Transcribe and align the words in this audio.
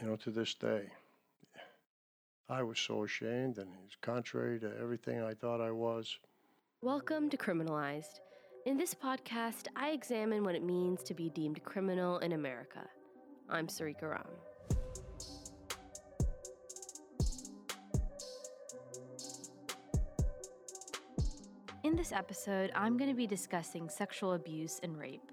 you 0.00 0.06
know, 0.06 0.16
to 0.16 0.30
this 0.30 0.54
day. 0.54 0.82
I 2.48 2.62
was 2.62 2.78
so 2.78 3.04
ashamed, 3.04 3.58
and 3.58 3.68
it's 3.84 3.96
contrary 4.02 4.60
to 4.60 4.72
everything 4.80 5.22
I 5.22 5.34
thought 5.34 5.60
I 5.60 5.70
was. 5.70 6.18
Welcome 6.82 7.30
to 7.30 7.36
Criminalized. 7.36 8.20
In 8.66 8.76
this 8.76 8.94
podcast, 8.94 9.68
I 9.74 9.90
examine 9.90 10.44
what 10.44 10.54
it 10.54 10.62
means 10.62 11.02
to 11.04 11.14
be 11.14 11.30
deemed 11.30 11.62
criminal 11.64 12.18
in 12.18 12.32
America. 12.32 12.80
I'm 13.48 13.68
Sarika 13.68 14.10
Ram. 14.10 14.26
In 21.84 21.96
this 21.96 22.12
episode, 22.12 22.70
I'm 22.74 22.96
going 22.98 23.10
to 23.10 23.16
be 23.16 23.26
discussing 23.26 23.88
sexual 23.88 24.34
abuse 24.34 24.78
and 24.82 24.98
rape. 24.98 25.32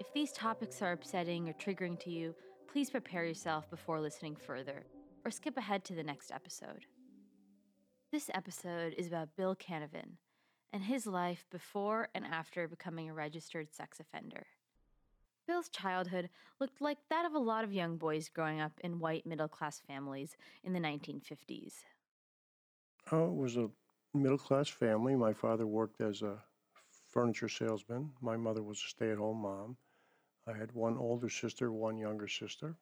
If 0.00 0.12
these 0.14 0.32
topics 0.32 0.80
are 0.80 0.92
upsetting 0.92 1.48
or 1.48 1.52
triggering 1.54 2.00
to 2.00 2.10
you, 2.10 2.34
please 2.72 2.90
prepare 2.90 3.24
yourself 3.24 3.68
before 3.70 4.00
listening 4.00 4.36
further, 4.36 4.86
or 5.24 5.30
skip 5.30 5.56
ahead 5.56 5.84
to 5.84 5.94
the 5.94 6.02
next 6.02 6.30
episode. 6.30 6.86
This 8.12 8.30
episode 8.34 8.94
is 8.96 9.06
about 9.06 9.36
Bill 9.36 9.56
Canavan 9.56 10.18
and 10.72 10.84
his 10.84 11.06
life 11.06 11.44
before 11.50 12.08
and 12.14 12.24
after 12.24 12.68
becoming 12.68 13.08
a 13.08 13.14
registered 13.14 13.74
sex 13.74 14.00
offender. 14.00 14.46
Bill's 15.46 15.68
childhood 15.68 16.28
looked 16.60 16.80
like 16.80 16.98
that 17.08 17.24
of 17.24 17.34
a 17.34 17.38
lot 17.38 17.64
of 17.64 17.72
young 17.72 17.96
boys 17.96 18.28
growing 18.28 18.60
up 18.60 18.72
in 18.82 18.98
white 18.98 19.26
middle 19.26 19.48
class 19.48 19.80
families 19.86 20.36
in 20.64 20.72
the 20.72 20.80
1950s. 20.80 21.84
Oh, 23.12 23.26
it 23.26 23.34
was 23.34 23.56
a 23.56 23.70
middle 24.12 24.38
class 24.38 24.68
family. 24.68 25.14
My 25.14 25.32
father 25.32 25.66
worked 25.66 26.00
as 26.00 26.22
a 26.22 26.42
furniture 27.08 27.48
salesman, 27.48 28.10
my 28.20 28.36
mother 28.36 28.62
was 28.62 28.78
a 28.78 28.88
stay 28.88 29.10
at 29.10 29.18
home 29.18 29.42
mom. 29.42 29.76
I 30.46 30.56
had 30.56 30.72
one 30.72 30.96
older 30.96 31.28
sister, 31.28 31.72
one 31.72 31.98
younger 31.98 32.28
sister. 32.28 32.76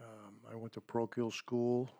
Um, 0.00 0.34
I 0.50 0.54
went 0.54 0.72
to 0.74 0.80
parochial 0.80 1.30
school 1.30 1.90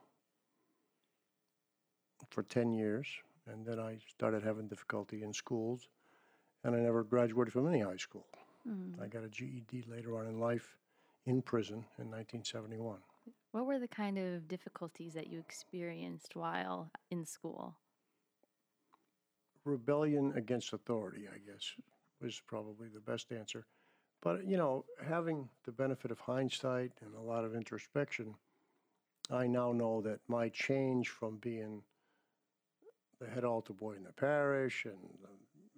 for 2.30 2.42
10 2.44 2.72
years, 2.72 3.06
and 3.46 3.66
then 3.66 3.80
I 3.80 3.98
started 4.08 4.42
having 4.42 4.68
difficulty 4.68 5.22
in 5.22 5.32
schools, 5.32 5.88
and 6.64 6.74
I 6.74 6.78
never 6.78 7.02
graduated 7.02 7.52
from 7.52 7.68
any 7.68 7.80
high 7.80 7.96
school. 7.96 8.26
Mm. 8.68 9.02
I 9.02 9.06
got 9.06 9.24
a 9.24 9.28
GED 9.28 9.84
later 9.88 10.16
on 10.18 10.26
in 10.26 10.38
life 10.38 10.76
in 11.26 11.42
prison 11.42 11.84
in 11.98 12.10
1971. 12.10 12.98
What 13.52 13.66
were 13.66 13.78
the 13.78 13.88
kind 13.88 14.18
of 14.18 14.46
difficulties 14.46 15.14
that 15.14 15.26
you 15.26 15.40
experienced 15.40 16.36
while 16.36 16.90
in 17.10 17.24
school? 17.26 17.74
Rebellion 19.64 20.32
against 20.36 20.72
authority, 20.72 21.26
I 21.28 21.38
guess, 21.38 21.72
was 22.22 22.40
probably 22.46 22.88
the 22.88 23.00
best 23.00 23.32
answer. 23.32 23.66
But, 24.22 24.46
you 24.46 24.56
know, 24.56 24.84
having 25.06 25.48
the 25.64 25.72
benefit 25.72 26.10
of 26.10 26.20
hindsight 26.20 26.92
and 27.00 27.14
a 27.14 27.20
lot 27.20 27.44
of 27.44 27.54
introspection, 27.54 28.34
I 29.30 29.46
now 29.46 29.72
know 29.72 30.02
that 30.02 30.20
my 30.28 30.48
change 30.50 31.08
from 31.08 31.38
being 31.38 31.82
the 33.18 33.28
head 33.28 33.44
altar 33.44 33.72
boy 33.72 33.92
in 33.92 34.04
the 34.04 34.12
parish 34.12 34.84
and 34.84 34.98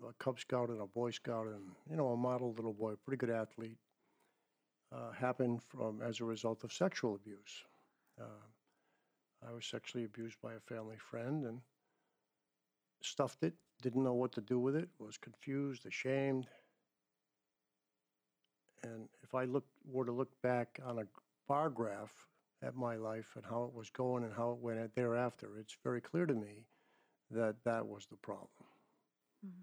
a 0.08 0.12
Cub 0.14 0.40
Scout 0.40 0.70
and 0.70 0.80
a 0.80 0.86
Boy 0.86 1.10
Scout 1.10 1.46
and, 1.46 1.62
you 1.88 1.96
know, 1.96 2.08
a 2.08 2.16
model 2.16 2.52
little 2.52 2.72
boy, 2.72 2.94
pretty 3.04 3.18
good 3.18 3.30
athlete, 3.30 3.78
uh, 4.92 5.12
happened 5.12 5.62
from 5.62 6.00
as 6.02 6.20
a 6.20 6.24
result 6.24 6.64
of 6.64 6.72
sexual 6.72 7.14
abuse. 7.14 7.64
Uh, 8.20 9.46
I 9.48 9.52
was 9.52 9.66
sexually 9.66 10.04
abused 10.04 10.40
by 10.42 10.54
a 10.54 10.60
family 10.60 10.96
friend 10.98 11.44
and 11.44 11.60
stuffed 13.02 13.42
it, 13.42 13.54
didn't 13.82 14.04
know 14.04 14.14
what 14.14 14.32
to 14.32 14.40
do 14.40 14.58
with 14.58 14.76
it, 14.76 14.88
was 14.98 15.16
confused, 15.16 15.86
ashamed, 15.86 16.46
and 18.84 19.08
if 19.22 19.34
I 19.34 19.44
look 19.44 19.64
were 19.84 20.04
to 20.04 20.12
look 20.12 20.30
back 20.42 20.80
on 20.84 20.98
a 20.98 21.06
bar 21.48 21.70
graph 21.70 22.26
at 22.62 22.76
my 22.76 22.96
life 22.96 23.32
and 23.34 23.44
how 23.44 23.64
it 23.64 23.74
was 23.74 23.90
going 23.90 24.24
and 24.24 24.32
how 24.32 24.52
it 24.52 24.58
went 24.58 24.94
thereafter, 24.94 25.50
it's 25.58 25.76
very 25.82 26.00
clear 26.00 26.26
to 26.26 26.34
me 26.34 26.66
that 27.30 27.56
that 27.64 27.86
was 27.86 28.06
the 28.10 28.16
problem. 28.16 28.48
Mm-hmm. 29.44 29.62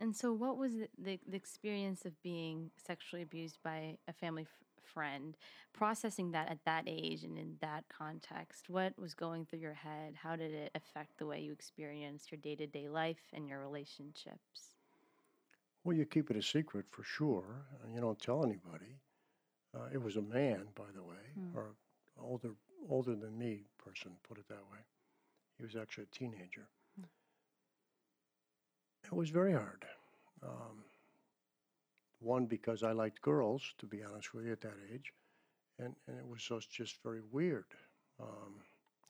And 0.00 0.14
so, 0.14 0.32
what 0.32 0.56
was 0.56 0.72
the, 0.72 0.88
the, 0.96 1.18
the, 1.26 1.36
experience 1.36 2.04
of 2.04 2.20
being 2.22 2.70
sexually 2.86 3.22
abused 3.22 3.58
by 3.64 3.96
a 4.06 4.12
family 4.12 4.42
f- 4.42 4.48
friend? 4.84 5.36
Processing 5.72 6.30
that 6.32 6.50
at 6.50 6.64
that 6.66 6.84
age 6.86 7.24
and 7.24 7.36
in 7.36 7.56
that 7.60 7.84
context, 7.88 8.68
what 8.68 8.96
was 8.96 9.14
going 9.14 9.44
through 9.44 9.58
your 9.58 9.74
head? 9.74 10.14
How 10.22 10.36
did 10.36 10.52
it 10.52 10.70
affect 10.76 11.18
the 11.18 11.26
way 11.26 11.40
you 11.40 11.52
experienced 11.52 12.30
your 12.30 12.38
day 12.40 12.54
to 12.56 12.66
day 12.66 12.88
life 12.88 13.32
and 13.32 13.48
your 13.48 13.58
relationships? 13.60 14.77
Well, 15.88 15.96
you 15.96 16.04
keep 16.04 16.30
it 16.30 16.36
a 16.36 16.42
secret 16.42 16.84
for 16.90 17.02
sure. 17.02 17.64
You 17.94 18.02
don't 18.02 18.20
tell 18.20 18.44
anybody. 18.44 19.00
Uh, 19.74 19.86
it 19.90 19.96
was 19.96 20.16
a 20.16 20.20
man, 20.20 20.66
by 20.74 20.84
the 20.94 21.02
way, 21.02 21.16
mm. 21.40 21.56
or 21.56 21.70
older 22.20 22.50
older 22.90 23.16
than 23.16 23.38
me 23.38 23.64
person, 23.82 24.10
put 24.28 24.36
it 24.36 24.46
that 24.48 24.66
way. 24.70 24.80
He 25.56 25.64
was 25.64 25.76
actually 25.76 26.04
a 26.04 26.14
teenager. 26.14 26.68
Mm. 27.00 27.06
It 29.06 29.12
was 29.14 29.30
very 29.30 29.54
hard. 29.54 29.86
Um, 30.42 30.84
one, 32.20 32.44
because 32.44 32.82
I 32.82 32.92
liked 32.92 33.22
girls, 33.22 33.72
to 33.78 33.86
be 33.86 34.02
honest 34.02 34.34
with 34.34 34.44
you, 34.44 34.52
at 34.52 34.60
that 34.60 34.76
age, 34.92 35.14
and, 35.78 35.94
and 36.06 36.18
it 36.18 36.28
was 36.28 36.42
just, 36.42 36.70
just 36.70 37.02
very 37.02 37.22
weird. 37.32 37.64
Um, 38.20 38.56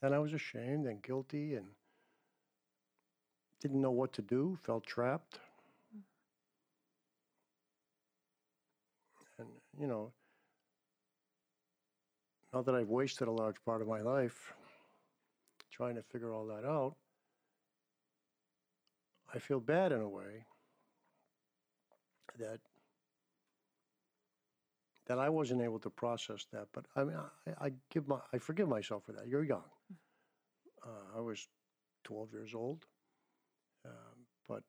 and 0.01 0.15
I 0.15 0.21
was 0.21 0.33
ashamed 0.33 0.87
and 0.87 1.03
guilty 1.03 1.57
and 1.57 1.67
didn't 3.61 3.81
know 3.81 3.91
what 3.91 4.13
to 4.13 4.23
do, 4.23 4.57
felt 4.63 4.87
trapped. 4.87 5.41
And, 9.39 9.49
you 9.79 9.87
know, 9.87 10.13
now 12.53 12.63
that 12.63 12.75
I've 12.75 12.89
wasted 12.89 13.29
a 13.29 13.33
large 13.33 13.63
part 13.65 13.83
of 13.83 13.89
my 13.89 14.01
life 14.01 14.55
trying 15.71 15.95
to 15.97 16.03
figure 16.03 16.35
all 16.35 16.47
that 16.47 16.65
out, 16.65 16.97
I 19.35 19.39
feel 19.39 19.61
bad 19.61 19.93
in 19.93 20.01
a 20.01 20.09
way 20.09 20.47
that 22.39 22.61
that 25.07 25.19
I 25.19 25.29
wasn't 25.31 25.63
able 25.63 25.79
to 25.81 25.91
process 25.91 26.47
that. 26.53 26.69
But 26.73 26.85
I 26.95 27.05
mean, 27.05 27.17
I, 27.17 27.67
I 27.67 27.73
give 27.91 28.09
my 28.09 28.19
I 28.33 28.39
forgive 28.39 28.69
myself 28.69 29.05
for 29.05 29.13
that. 29.13 29.27
You're 29.27 29.45
young. 29.45 29.65
Uh, 30.83 31.19
I 31.19 31.21
was 31.21 31.49
12 32.05 32.33
years 32.33 32.55
old, 32.55 32.85
um, 33.85 34.27
but 34.49 34.63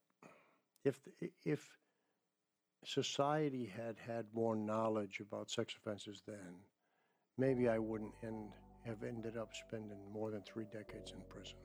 if 0.83 0.99
if 1.45 1.69
society 2.85 3.71
had 3.75 3.95
had 4.05 4.25
more 4.33 4.55
knowledge 4.55 5.19
about 5.19 5.49
sex 5.49 5.75
offenses 5.75 6.21
then, 6.25 6.55
maybe 7.37 7.67
I 7.67 7.77
wouldn't 7.77 8.13
end, 8.23 8.49
have 8.85 9.03
ended 9.03 9.37
up 9.37 9.49
spending 9.67 9.97
more 10.11 10.31
than 10.31 10.41
three 10.43 10.65
decades 10.71 11.11
in 11.11 11.17
prison. 11.29 11.57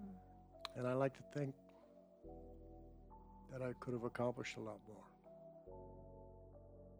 Mm. 0.00 0.78
And 0.78 0.86
I 0.86 0.94
like 0.94 1.14
to 1.14 1.38
think 1.38 1.54
that 3.52 3.62
I 3.62 3.72
could 3.80 3.92
have 3.92 4.04
accomplished 4.04 4.56
a 4.56 4.60
lot 4.60 4.78
more. 4.88 5.04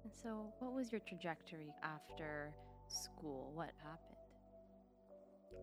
And 0.04 0.12
so, 0.22 0.52
what 0.58 0.72
was 0.72 0.90
your 0.90 1.00
trajectory 1.00 1.72
after 1.82 2.52
school? 2.88 3.52
What 3.54 3.70
happened? 3.82 4.18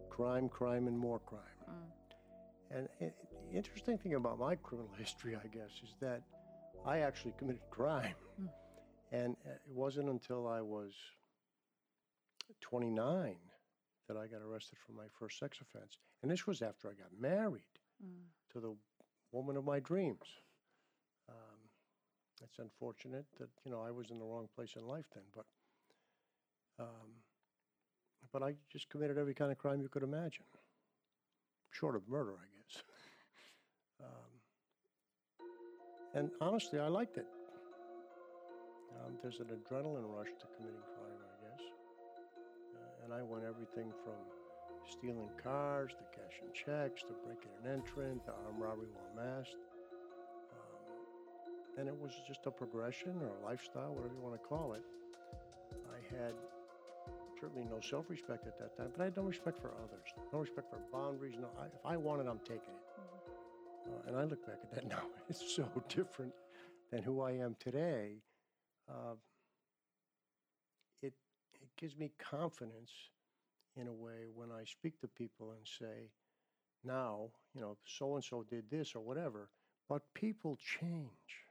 Crime, 0.10 0.50
crime, 0.50 0.88
and 0.88 0.98
more 0.98 1.20
crime. 1.20 1.42
Mm. 1.70 2.78
And 2.78 2.88
it, 3.00 3.16
interesting 3.54 3.98
thing 3.98 4.16
about 4.16 4.40
my 4.40 4.56
criminal 4.56 4.92
history, 4.98 5.36
I 5.36 5.48
guess, 5.48 5.72
is 5.84 5.96
that 6.02 6.22
I 6.86 7.00
actually 7.00 7.34
committed 7.38 7.62
crime. 7.70 8.16
Mm. 8.42 8.50
And 9.12 9.36
it 9.46 9.62
wasn't 9.68 10.10
until 10.10 10.48
I 10.48 10.62
was 10.62 10.94
29 12.62 13.36
that 14.08 14.18
I 14.18 14.28
got 14.28 14.42
arrested 14.42 14.78
for 14.86 14.94
my 14.94 15.06
first 15.20 15.40
sex 15.40 15.60
offense. 15.62 15.98
And 16.22 16.32
this 16.32 16.48
was 16.48 16.62
after 16.62 16.90
I 16.90 16.94
got 16.94 17.10
married 17.20 17.62
mm. 18.04 18.26
to 18.54 18.60
the 18.60 18.76
woman 19.32 19.58
of 19.58 19.66
my 19.66 19.80
dreams. 19.80 20.26
Um, 21.30 21.60
it's 22.42 22.60
unfortunate 22.60 23.26
that, 23.40 23.50
you 23.66 23.72
know, 23.72 23.82
I 23.82 23.92
was 23.92 24.10
in 24.12 24.20
the 24.20 24.26
wrong 24.26 24.48
place 24.56 24.76
in 24.76 24.86
life 24.86 25.06
then, 25.14 25.24
but 25.36 25.46
um, 26.80 27.12
but 28.32 28.42
I 28.42 28.54
just 28.72 28.90
committed 28.90 29.18
every 29.18 29.34
kind 29.34 29.52
of 29.52 29.58
crime 29.58 29.82
you 29.82 29.90
could 29.90 30.04
imagine, 30.04 30.46
short 31.72 31.96
of 31.96 32.08
murder, 32.08 32.34
I 32.34 32.48
guess. 32.56 32.84
and 36.14 36.30
honestly, 36.42 36.80
I 36.80 36.88
liked 36.88 37.18
it. 37.18 37.28
Um, 39.06 39.14
there's 39.22 39.40
an 39.40 39.48
adrenaline 39.48 40.06
rush 40.16 40.30
to 40.40 40.46
committing 40.58 40.82
crime, 40.98 41.20
I 41.22 41.36
guess. 41.46 41.66
Uh, 42.76 43.06
and 43.06 43.14
I 43.14 43.22
went 43.22 43.44
everything 43.46 43.92
from 44.04 44.18
stealing 44.90 45.30
cars 45.42 45.92
to 45.92 46.04
cashing 46.18 46.50
checks 46.54 47.04
to 47.04 47.14
breaking 47.26 47.52
an 47.64 47.72
entrance 47.72 48.24
to 48.26 48.32
armed 48.46 48.60
robbery 48.60 48.88
while 48.94 49.14
masked. 49.16 49.56
Um, 50.52 51.80
and 51.80 51.88
it 51.88 51.96
was 51.96 52.12
just 52.28 52.46
a 52.46 52.52
progression 52.52 53.14
or 53.22 53.30
a 53.30 53.46
lifestyle, 53.46 53.94
whatever 53.94 54.14
you 54.16 54.22
want 54.22 54.36
to 54.42 54.48
call 54.48 54.74
it. 54.74 54.84
I 55.94 56.00
had 56.16 56.34
certainly 57.40 57.66
no 57.70 57.80
self-respect 57.80 58.48
at 58.48 58.58
that 58.60 58.76
time, 58.76 58.90
but 58.96 59.02
I 59.02 59.06
had 59.06 59.18
no 59.18 59.24
respect 59.24 59.62
for 59.62 59.72
others, 59.84 60.08
no 60.34 60.40
respect 60.40 60.68
for 60.70 60.80
boundaries. 60.92 61.36
No, 61.40 61.48
I, 61.60 61.66
if 61.66 61.86
I 61.86 61.96
want 61.98 62.22
it, 62.22 62.28
I'm 62.28 62.40
taking 62.40 62.74
it. 62.74 62.84
Mm-hmm. 63.00 63.19
Uh, 63.90 64.08
and 64.08 64.16
I 64.18 64.24
look 64.26 64.46
back 64.46 64.58
at 64.64 64.72
that 64.74 64.88
now, 64.90 65.04
it's 65.30 65.54
so 65.56 65.70
different 65.88 66.34
than 66.92 67.04
who 67.04 67.22
I 67.22 67.32
am 67.32 67.56
today. 67.60 68.22
Uh, 68.90 69.16
it, 71.02 71.14
it 71.62 71.70
gives 71.78 71.98
me 71.98 72.12
confidence 72.20 72.92
in 73.76 73.88
a 73.88 73.94
way 73.94 74.28
when 74.34 74.50
I 74.52 74.64
speak 74.66 75.00
to 75.02 75.08
people 75.08 75.52
and 75.52 75.66
say, 75.66 76.10
now, 76.84 77.30
you 77.54 77.62
know, 77.62 77.78
so 77.86 78.16
and 78.16 78.24
so 78.24 78.44
did 78.44 78.70
this 78.70 78.96
or 78.96 79.02
whatever, 79.02 79.50
but 79.88 80.02
people 80.14 80.58
change. 80.58 81.46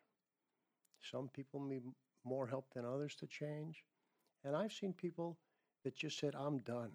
Some 1.11 1.29
people 1.29 1.61
need 1.61 1.83
more 2.25 2.47
help 2.47 2.67
than 2.75 2.85
others 2.85 3.15
to 3.17 3.27
change. 3.27 3.85
And 4.45 4.57
I've 4.57 4.73
seen 4.73 4.93
people 4.93 5.39
that 5.85 5.95
just 5.97 6.19
said, 6.19 6.35
I'm 6.35 6.59
done. 6.61 6.93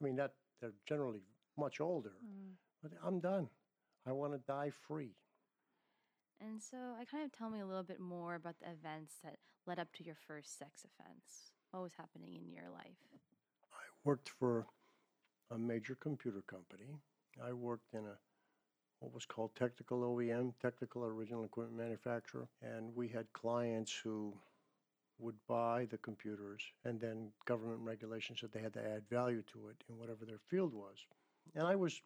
I 0.00 0.04
mean, 0.04 0.16
that 0.16 0.32
they're 0.60 0.72
generally 0.86 1.22
much 1.58 1.80
older, 1.80 2.12
Mm. 2.24 2.54
but 2.82 2.92
I'm 3.04 3.20
done. 3.20 3.48
I 4.10 4.12
want 4.12 4.32
to 4.32 4.40
die 4.40 4.72
free. 4.88 5.14
And 6.40 6.60
so, 6.60 6.76
I 6.98 7.04
kind 7.04 7.24
of 7.24 7.30
tell 7.30 7.48
me 7.48 7.60
a 7.60 7.66
little 7.66 7.84
bit 7.84 8.00
more 8.00 8.34
about 8.34 8.56
the 8.58 8.68
events 8.70 9.14
that 9.22 9.36
led 9.68 9.78
up 9.78 9.92
to 9.94 10.04
your 10.04 10.16
first 10.26 10.58
sex 10.58 10.84
offense. 10.84 11.52
What 11.70 11.84
was 11.84 11.92
happening 11.96 12.34
in 12.34 12.52
your 12.52 12.70
life? 12.72 12.98
I 13.72 13.84
worked 14.02 14.30
for 14.30 14.66
a 15.52 15.58
major 15.58 15.94
computer 15.94 16.42
company. 16.48 16.96
I 17.40 17.52
worked 17.52 17.94
in 17.94 18.00
a 18.00 18.16
what 18.98 19.14
was 19.14 19.24
called 19.26 19.54
technical 19.54 20.00
OEM, 20.00 20.54
technical 20.60 21.04
original 21.04 21.44
equipment 21.44 21.78
manufacturer, 21.78 22.48
and 22.62 22.94
we 22.96 23.06
had 23.06 23.32
clients 23.32 23.92
who 23.92 24.34
would 25.20 25.36
buy 25.46 25.86
the 25.90 25.98
computers 25.98 26.62
and 26.84 27.00
then 27.00 27.30
government 27.46 27.80
regulations 27.82 28.40
said 28.40 28.50
they 28.52 28.60
had 28.60 28.74
to 28.74 28.84
add 28.84 29.02
value 29.08 29.42
to 29.52 29.68
it 29.68 29.76
in 29.88 29.96
whatever 29.96 30.24
their 30.24 30.40
field 30.48 30.74
was. 30.74 30.96
And 31.54 31.66
I 31.66 31.76
was 31.76 32.02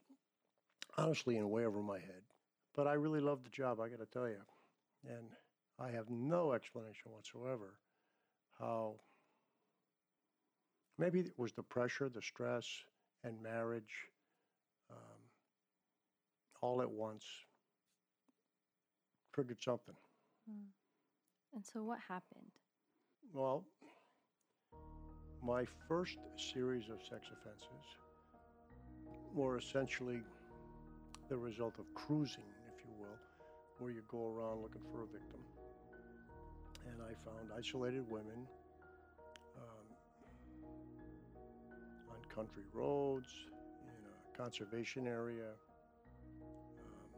honestly 0.96 1.36
in 1.36 1.48
way 1.50 1.64
over 1.64 1.82
my 1.82 1.98
head, 1.98 2.22
but 2.74 2.86
I 2.86 2.94
really 2.94 3.20
loved 3.20 3.46
the 3.46 3.50
job, 3.50 3.80
I 3.80 3.88
got 3.88 4.00
to 4.00 4.06
tell 4.06 4.28
you. 4.28 4.40
And 5.08 5.26
I 5.78 5.90
have 5.90 6.08
no 6.08 6.52
explanation 6.52 7.10
whatsoever 7.12 7.74
how 8.58 8.94
maybe 10.98 11.20
it 11.20 11.32
was 11.36 11.52
the 11.52 11.62
pressure, 11.62 12.08
the 12.08 12.22
stress, 12.22 12.66
and 13.24 13.42
marriage 13.42 14.08
um, 14.90 15.20
all 16.62 16.80
at 16.80 16.90
once 16.90 17.24
triggered 19.34 19.60
something. 19.60 19.94
And 21.54 21.64
so, 21.64 21.82
what 21.82 21.98
happened? 22.06 22.52
Well, 23.32 23.64
my 25.42 25.64
first 25.88 26.18
series 26.36 26.84
of 26.88 26.98
sex 27.08 27.26
offenses 27.32 27.86
were 29.34 29.58
essentially 29.58 30.20
the 31.28 31.36
result 31.36 31.78
of 31.78 31.84
cruising, 31.94 32.44
if 32.68 32.84
you 32.84 32.90
will, 32.98 33.18
where 33.78 33.90
you 33.90 34.02
go 34.08 34.28
around 34.28 34.62
looking 34.62 34.82
for 34.92 35.02
a 35.02 35.06
victim. 35.06 35.40
And 36.86 37.00
I 37.00 37.14
found 37.24 37.50
isolated 37.56 38.08
women 38.10 38.46
um, 39.56 39.86
on 42.10 42.16
country 42.34 42.64
roads, 42.72 43.28
in 43.82 44.04
a 44.06 44.36
conservation 44.36 45.06
area. 45.06 45.50
Um, 46.78 47.08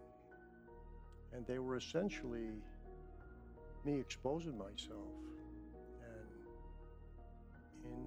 and 1.32 1.46
they 1.46 1.58
were 1.58 1.76
essentially 1.76 2.62
me 3.84 3.98
exposing 3.98 4.56
myself. 4.56 5.16
And 6.02 6.28
in 7.92 8.06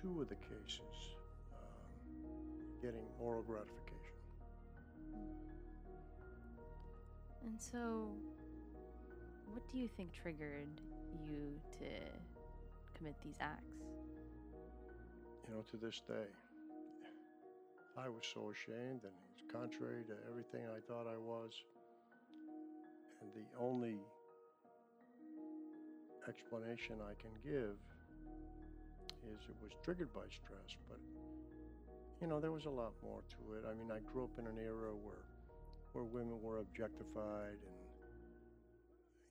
two 0.00 0.22
of 0.22 0.28
the 0.28 0.36
cases, 0.36 1.16
um, 1.52 1.90
getting 2.80 3.04
oral 3.20 3.42
gratification. 3.42 3.89
And 7.42 7.60
so, 7.60 8.10
what 9.52 9.66
do 9.70 9.78
you 9.78 9.88
think 9.88 10.12
triggered 10.12 10.80
you 11.26 11.60
to 11.78 11.86
commit 12.96 13.16
these 13.24 13.36
acts? 13.40 13.64
You 15.48 15.54
know, 15.54 15.62
to 15.70 15.76
this 15.76 16.00
day, 16.06 16.28
I 17.98 18.08
was 18.08 18.22
so 18.32 18.50
ashamed, 18.50 19.02
and 19.02 19.12
it's 19.32 19.42
contrary 19.52 20.04
to 20.04 20.14
everything 20.30 20.62
I 20.68 20.80
thought 20.86 21.06
I 21.06 21.16
was. 21.16 21.52
And 23.20 23.30
the 23.34 23.46
only 23.58 23.98
explanation 26.28 26.96
I 27.02 27.14
can 27.20 27.32
give 27.42 27.76
is 29.26 29.40
it 29.48 29.56
was 29.62 29.72
triggered 29.82 30.12
by 30.14 30.28
stress, 30.30 30.76
but 30.88 31.00
you 32.20 32.26
know, 32.26 32.40
there 32.40 32.52
was 32.52 32.66
a 32.66 32.70
lot 32.70 32.92
more 33.02 33.22
to 33.30 33.54
it. 33.54 33.64
I 33.70 33.74
mean, 33.74 33.90
I 33.90 34.00
grew 34.12 34.24
up 34.24 34.38
in 34.38 34.46
an 34.46 34.58
era 34.58 34.94
where 34.94 35.24
where 35.92 36.04
women 36.04 36.40
were 36.40 36.60
objectified 36.60 37.58
and 37.66 37.88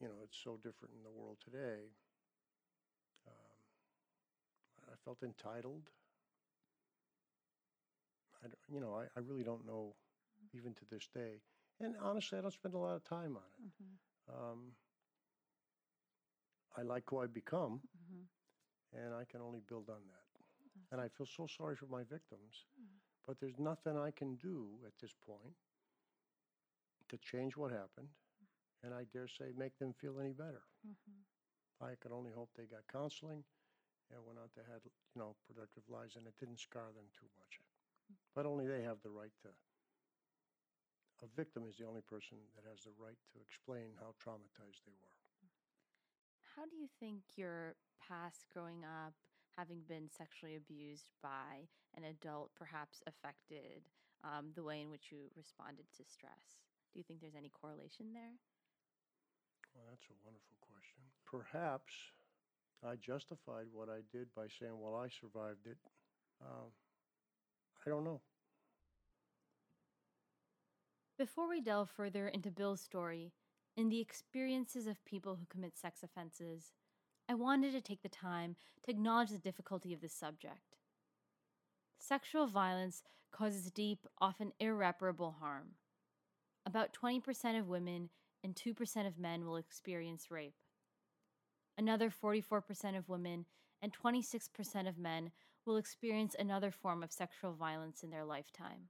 you 0.02 0.08
know, 0.08 0.16
it's 0.24 0.38
so 0.44 0.58
different 0.58 0.94
in 0.96 1.04
the 1.04 1.12
world 1.12 1.38
today. 1.44 1.92
Um, 3.28 3.34
I 4.92 4.96
felt 5.04 5.24
entitled. 5.24 5.90
I 8.44 8.48
don't, 8.48 8.60
you 8.70 8.80
know, 8.80 8.96
I, 8.96 9.06
I 9.18 9.22
really 9.22 9.44
don't 9.44 9.66
know 9.66 9.96
even 10.54 10.74
to 10.76 10.86
this 10.90 11.08
day. 11.14 11.42
And 11.80 11.96
honestly, 12.02 12.38
I 12.38 12.42
don't 12.42 12.52
spend 12.54 12.74
a 12.74 12.78
lot 12.78 12.96
of 12.96 13.04
time 13.04 13.36
on 13.38 13.44
it. 13.58 13.64
Mm-hmm. 13.68 14.34
Um, 14.52 14.74
I 16.76 16.82
like 16.82 17.04
who 17.10 17.20
I 17.20 17.28
become, 17.28 17.82
Mm-hmm. 17.98 18.24
and 18.94 19.14
I 19.14 19.26
can 19.26 19.42
only 19.42 19.62
build 19.68 19.90
on 19.90 20.02
that. 20.08 20.19
And 20.92 21.00
I 21.02 21.08
feel 21.08 21.28
so 21.28 21.48
sorry 21.48 21.76
for 21.76 21.88
my 21.88 22.04
victims, 22.04 22.66
hmm. 22.78 22.98
but 23.28 23.40
there's 23.40 23.60
nothing 23.60 23.98
I 23.98 24.12
can 24.12 24.36
do 24.36 24.68
at 24.86 24.94
this 25.02 25.14
point 25.26 25.56
to 27.10 27.18
change 27.18 27.58
what 27.58 27.72
happened, 27.72 28.10
mm-hmm. 28.10 28.86
and 28.86 28.94
I 28.94 29.06
dare 29.12 29.28
say 29.28 29.52
make 29.58 29.78
them 29.78 29.94
feel 29.94 30.20
any 30.22 30.32
better. 30.32 30.62
Mm-hmm. 30.86 31.22
I 31.82 31.96
can 32.02 32.12
only 32.12 32.32
hope 32.32 32.50
they 32.54 32.70
got 32.70 32.86
counseling 32.92 33.44
and 34.12 34.20
went 34.26 34.42
on 34.42 34.50
to 34.58 34.62
have, 34.70 34.82
you 34.86 35.20
know, 35.22 35.38
productive 35.46 35.86
lives, 35.90 36.18
and 36.18 36.26
it 36.26 36.38
didn't 36.38 36.60
scar 36.62 36.90
them 36.94 37.08
too 37.14 37.30
much. 37.38 37.62
Mm-hmm. 37.62 38.18
But 38.34 38.46
only 38.46 38.66
they 38.66 38.82
have 38.86 39.02
the 39.02 39.14
right 39.14 39.34
to. 39.46 39.54
A 41.22 41.28
victim 41.36 41.68
is 41.68 41.76
the 41.76 41.86
only 41.86 42.02
person 42.08 42.40
that 42.56 42.64
has 42.66 42.88
the 42.88 42.96
right 42.96 43.20
to 43.36 43.38
explain 43.44 43.92
how 44.00 44.16
traumatized 44.18 44.82
they 44.88 44.96
were. 44.98 45.16
Mm-hmm. 45.44 45.66
How 46.56 46.64
do 46.66 46.76
you 46.76 46.88
think 47.00 47.22
your 47.36 47.76
past 48.00 48.48
growing 48.50 48.84
up, 48.88 49.14
having 49.60 49.84
been 49.90 50.08
sexually 50.08 50.56
abused 50.56 51.12
by 51.22 51.68
an 51.98 52.06
adult, 52.08 52.50
perhaps 52.56 53.04
affected 53.06 53.84
um, 54.24 54.56
the 54.56 54.64
way 54.64 54.80
in 54.80 54.90
which 54.90 55.12
you 55.12 55.28
responded 55.36 55.86
to 55.98 56.04
stress? 56.08 56.64
Do 56.94 57.00
you 57.00 57.04
think 57.04 57.20
there's 57.20 57.36
any 57.36 57.52
correlation 57.52 58.14
there? 58.14 58.40
Well, 59.76 59.84
that's 59.92 60.08
a 60.08 60.16
wonderful 60.24 60.56
question. 60.64 61.04
Perhaps 61.28 61.92
I 62.88 62.96
justified 62.96 63.68
what 63.74 63.90
I 63.90 64.00
did 64.16 64.34
by 64.34 64.48
saying, 64.48 64.80
well, 64.80 64.96
I 64.96 65.10
survived 65.12 65.68
it. 65.68 65.78
Um, 66.42 66.72
I 67.86 67.90
don't 67.90 68.06
know. 68.06 68.22
Before 71.18 71.50
we 71.50 71.60
delve 71.60 71.90
further 71.90 72.30
into 72.30 72.50
Bill's 72.50 72.80
story 72.80 73.34
and 73.76 73.92
the 73.92 74.00
experiences 74.00 74.88
of 74.88 75.04
people 75.04 75.36
who 75.36 75.46
commit 75.50 75.78
sex 75.78 76.02
offenses, 76.02 76.72
I 77.30 77.36
wanted 77.36 77.74
to 77.74 77.82
take 77.82 78.02
the 78.02 78.10
time 78.10 78.56
to 78.84 78.92
acknowledge 78.92 79.30
the 79.30 79.38
difficulty 79.38 79.94
of 79.94 80.02
this 80.02 80.16
subject. 80.16 80.78
Sexual 82.00 82.48
violence 82.48 83.04
causes 83.32 83.70
deep, 83.70 84.08
often 84.20 84.52
irreparable 84.60 85.36
harm. 85.40 85.76
About 86.66 86.90
20% 87.00 87.60
of 87.60 87.68
women 87.68 88.10
and 88.44 88.56
2% 88.56 89.06
of 89.06 89.20
men 89.20 89.46
will 89.46 89.58
experience 89.58 90.32
rape. 90.32 90.56
Another 91.78 92.10
44% 92.10 92.98
of 92.98 93.08
women 93.08 93.46
and 93.80 93.94
26% 93.94 94.90
of 94.90 94.98
men 94.98 95.32
will 95.68 95.78
experience 95.78 96.36
another 96.40 96.72
form 96.72 97.04
of 97.04 97.12
sexual 97.12 97.54
violence 97.54 98.02
in 98.02 98.10
their 98.10 98.26
lifetime. 98.26 98.90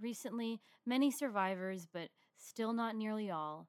Recently, 0.00 0.60
many 0.86 1.10
survivors, 1.10 1.88
but 1.92 2.10
still 2.36 2.72
not 2.72 2.94
nearly 2.94 3.28
all, 3.28 3.66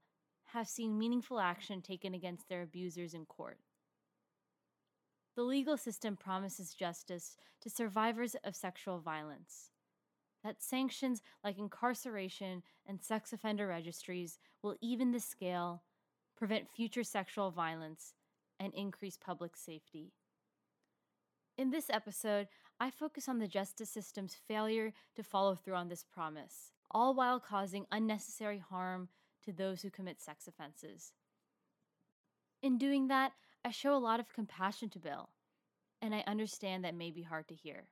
have 0.53 0.67
seen 0.67 0.97
meaningful 0.97 1.39
action 1.39 1.81
taken 1.81 2.13
against 2.13 2.49
their 2.49 2.61
abusers 2.61 3.13
in 3.13 3.25
court. 3.25 3.59
The 5.35 5.43
legal 5.43 5.77
system 5.77 6.17
promises 6.17 6.73
justice 6.73 7.37
to 7.61 7.69
survivors 7.69 8.35
of 8.43 8.55
sexual 8.55 8.99
violence. 8.99 9.71
That 10.43 10.61
sanctions 10.61 11.21
like 11.43 11.57
incarceration 11.57 12.63
and 12.87 13.01
sex 13.01 13.31
offender 13.33 13.67
registries 13.67 14.39
will 14.63 14.75
even 14.81 15.11
the 15.11 15.19
scale, 15.19 15.83
prevent 16.37 16.69
future 16.69 17.03
sexual 17.03 17.51
violence, 17.51 18.13
and 18.59 18.73
increase 18.73 19.17
public 19.17 19.55
safety. 19.55 20.13
In 21.57 21.71
this 21.71 21.89
episode, 21.89 22.47
I 22.79 22.89
focus 22.89 23.27
on 23.27 23.39
the 23.39 23.47
justice 23.47 23.89
system's 23.89 24.35
failure 24.47 24.93
to 25.15 25.23
follow 25.23 25.55
through 25.55 25.75
on 25.75 25.89
this 25.89 26.03
promise, 26.03 26.71
all 26.89 27.13
while 27.13 27.39
causing 27.39 27.85
unnecessary 27.91 28.59
harm 28.59 29.09
to 29.45 29.51
those 29.51 29.81
who 29.81 29.89
commit 29.89 30.21
sex 30.21 30.47
offenses. 30.47 31.13
In 32.61 32.77
doing 32.77 33.07
that, 33.07 33.31
I 33.63 33.71
show 33.71 33.95
a 33.95 33.97
lot 33.97 34.19
of 34.19 34.33
compassion 34.33 34.89
to 34.89 34.99
Bill, 34.99 35.29
and 36.01 36.13
I 36.13 36.23
understand 36.27 36.83
that 36.83 36.95
may 36.95 37.11
be 37.11 37.23
hard 37.23 37.47
to 37.49 37.55
hear. 37.55 37.87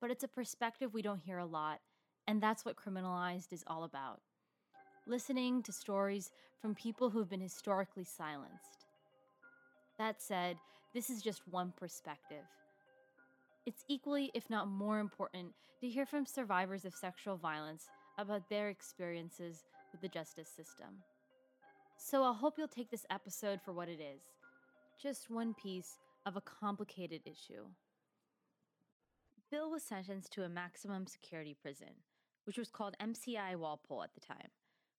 But 0.00 0.10
it's 0.10 0.24
a 0.24 0.28
perspective 0.28 0.94
we 0.94 1.02
don't 1.02 1.20
hear 1.20 1.38
a 1.38 1.46
lot, 1.46 1.80
and 2.26 2.40
that's 2.40 2.64
what 2.64 2.76
Criminalized 2.76 3.52
is 3.52 3.64
all 3.66 3.84
about 3.84 4.20
listening 5.08 5.62
to 5.62 5.72
stories 5.72 6.30
from 6.60 6.74
people 6.74 7.08
who've 7.08 7.30
been 7.30 7.40
historically 7.40 8.04
silenced. 8.04 8.84
That 9.98 10.20
said, 10.20 10.58
this 10.94 11.08
is 11.08 11.22
just 11.22 11.48
one 11.50 11.72
perspective. 11.76 12.44
It's 13.64 13.84
equally, 13.88 14.30
if 14.34 14.48
not 14.50 14.68
more 14.68 14.98
important, 15.00 15.54
to 15.80 15.88
hear 15.88 16.04
from 16.04 16.26
survivors 16.26 16.84
of 16.84 16.94
sexual 16.94 17.36
violence 17.36 17.86
about 18.18 18.48
their 18.48 18.68
experiences 18.68 19.64
with 19.98 20.12
the 20.12 20.18
justice 20.18 20.48
system. 20.48 21.02
So 21.96 22.22
I 22.22 22.32
hope 22.32 22.54
you'll 22.56 22.68
take 22.68 22.90
this 22.90 23.06
episode 23.10 23.60
for 23.64 23.72
what 23.72 23.88
it 23.88 24.00
is 24.00 24.22
just 25.00 25.30
one 25.30 25.54
piece 25.54 25.98
of 26.26 26.36
a 26.36 26.40
complicated 26.40 27.22
issue. 27.24 27.66
Bill 29.50 29.70
was 29.70 29.82
sentenced 29.82 30.32
to 30.32 30.42
a 30.42 30.48
maximum 30.48 31.06
security 31.06 31.56
prison, 31.60 32.02
which 32.44 32.58
was 32.58 32.68
called 32.68 32.96
MCI 33.00 33.56
Walpole 33.56 34.02
at 34.02 34.12
the 34.14 34.20
time, 34.20 34.50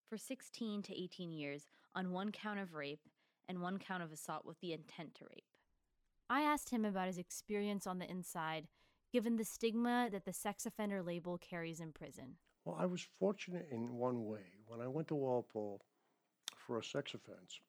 for 0.10 0.18
16 0.18 0.84
to 0.84 1.04
18 1.04 1.34
years 1.34 1.68
on 1.94 2.12
one 2.12 2.32
count 2.32 2.60
of 2.60 2.74
rape 2.74 3.02
and 3.50 3.62
one 3.62 3.78
count 3.78 4.02
of 4.02 4.14
assault 4.14 4.46
with 4.46 4.60
the 4.62 4.72
intent 4.72 5.16
to 5.16 5.26
rape. 5.26 5.44
I 6.30 6.42
asked 6.42 6.70
him 6.70 6.86
about 6.86 7.08
his 7.08 7.18
experience 7.18 7.86
on 7.86 8.00
the 8.00 8.10
inside, 8.10 8.68
given 9.12 9.36
the 9.36 9.46
stigma 9.46 10.10
that 10.12 10.24
the 10.24 10.34
sex 10.34 10.66
offender 10.66 11.04
label 11.04 11.38
carries 11.38 11.82
in 11.82 11.92
prison. 11.92 12.36
Well, 12.64 12.78
I 12.80 12.86
was 12.86 13.06
fortunate 13.20 13.68
in 13.72 13.96
one 13.96 14.26
way. 14.26 14.59
When 14.70 14.82
I 14.82 14.88
went 14.88 15.08
to 15.08 15.16
Walpole 15.16 15.82
for 16.56 16.78
a 16.78 16.84
sex 16.84 17.16
offense, 17.16 17.60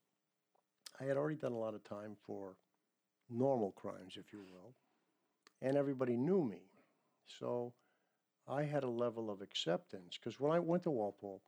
I 1.01 1.05
had 1.05 1.17
already 1.17 1.37
done 1.37 1.53
a 1.53 1.59
lot 1.59 1.73
of 1.75 1.83
time 1.83 2.15
for 2.27 2.57
normal 3.31 3.73
crimes, 3.73 4.19
if 4.19 4.35
you 4.35 4.41
will, 4.41 4.75
and 5.63 5.79
everybody 5.79 6.15
knew 6.15 6.45
me. 6.45 6.61
So 7.39 7.73
I 8.47 8.65
had 8.65 8.85
a 8.85 8.89
level 8.89 9.31
of 9.31 9.41
acceptance 9.41 10.19
because 10.19 10.39
when 10.39 10.53
I 10.53 10.59
went 10.59 10.83
to 10.83 10.91
Walpole, 10.91 11.41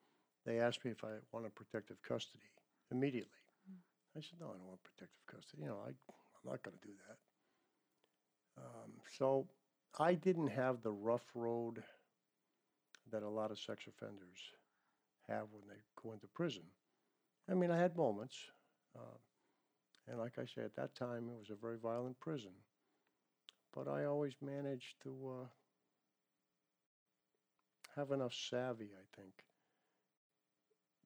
they 0.47 0.59
asked 0.59 0.87
me 0.87 0.91
if 0.91 1.05
I 1.05 1.11
wanted 1.33 1.55
protective 1.55 2.01
custody 2.01 2.49
immediately. 2.91 3.29
I 4.17 4.21
said, 4.21 4.41
no, 4.41 4.47
I 4.47 4.57
don't 4.57 4.69
want 4.69 4.83
protective 4.83 5.27
custody. 5.27 5.65
You 5.65 5.69
know, 5.69 5.81
I, 5.85 5.89
I'm 5.89 6.51
not 6.51 6.63
going 6.63 6.79
to 6.81 6.87
do 6.87 6.95
that. 7.09 8.63
Um, 8.63 8.93
so 9.19 9.47
I 9.99 10.15
didn't 10.15 10.49
have 10.49 10.83
the 10.83 10.93
rough 10.93 11.31
road 11.35 11.83
that 13.11 13.23
a 13.23 13.29
lot 13.29 13.51
of 13.51 13.59
sex 13.59 13.85
offenders 13.87 14.39
have 15.29 15.49
when 15.53 15.63
they 15.69 15.81
go 16.03 16.13
into 16.13 16.27
prison. 16.29 16.63
I 17.51 17.55
mean, 17.55 17.71
I 17.71 17.79
had 17.79 17.97
moments, 17.97 18.37
uh, 18.97 19.19
and 20.09 20.19
like 20.19 20.39
I 20.39 20.47
said, 20.47 20.65
at 20.65 20.77
that 20.77 20.95
time 20.95 21.29
it 21.31 21.39
was 21.39 21.51
a 21.51 21.57
very 21.57 21.79
violent 21.79 22.19
prison, 22.21 22.53
but 23.73 23.89
I 23.89 24.05
always 24.05 24.35
managed 24.41 25.01
to 25.03 25.43
uh, 25.43 25.47
have 27.95 28.11
enough 28.11 28.35
savvy, 28.35 28.91
I 28.93 29.05
think, 29.17 29.45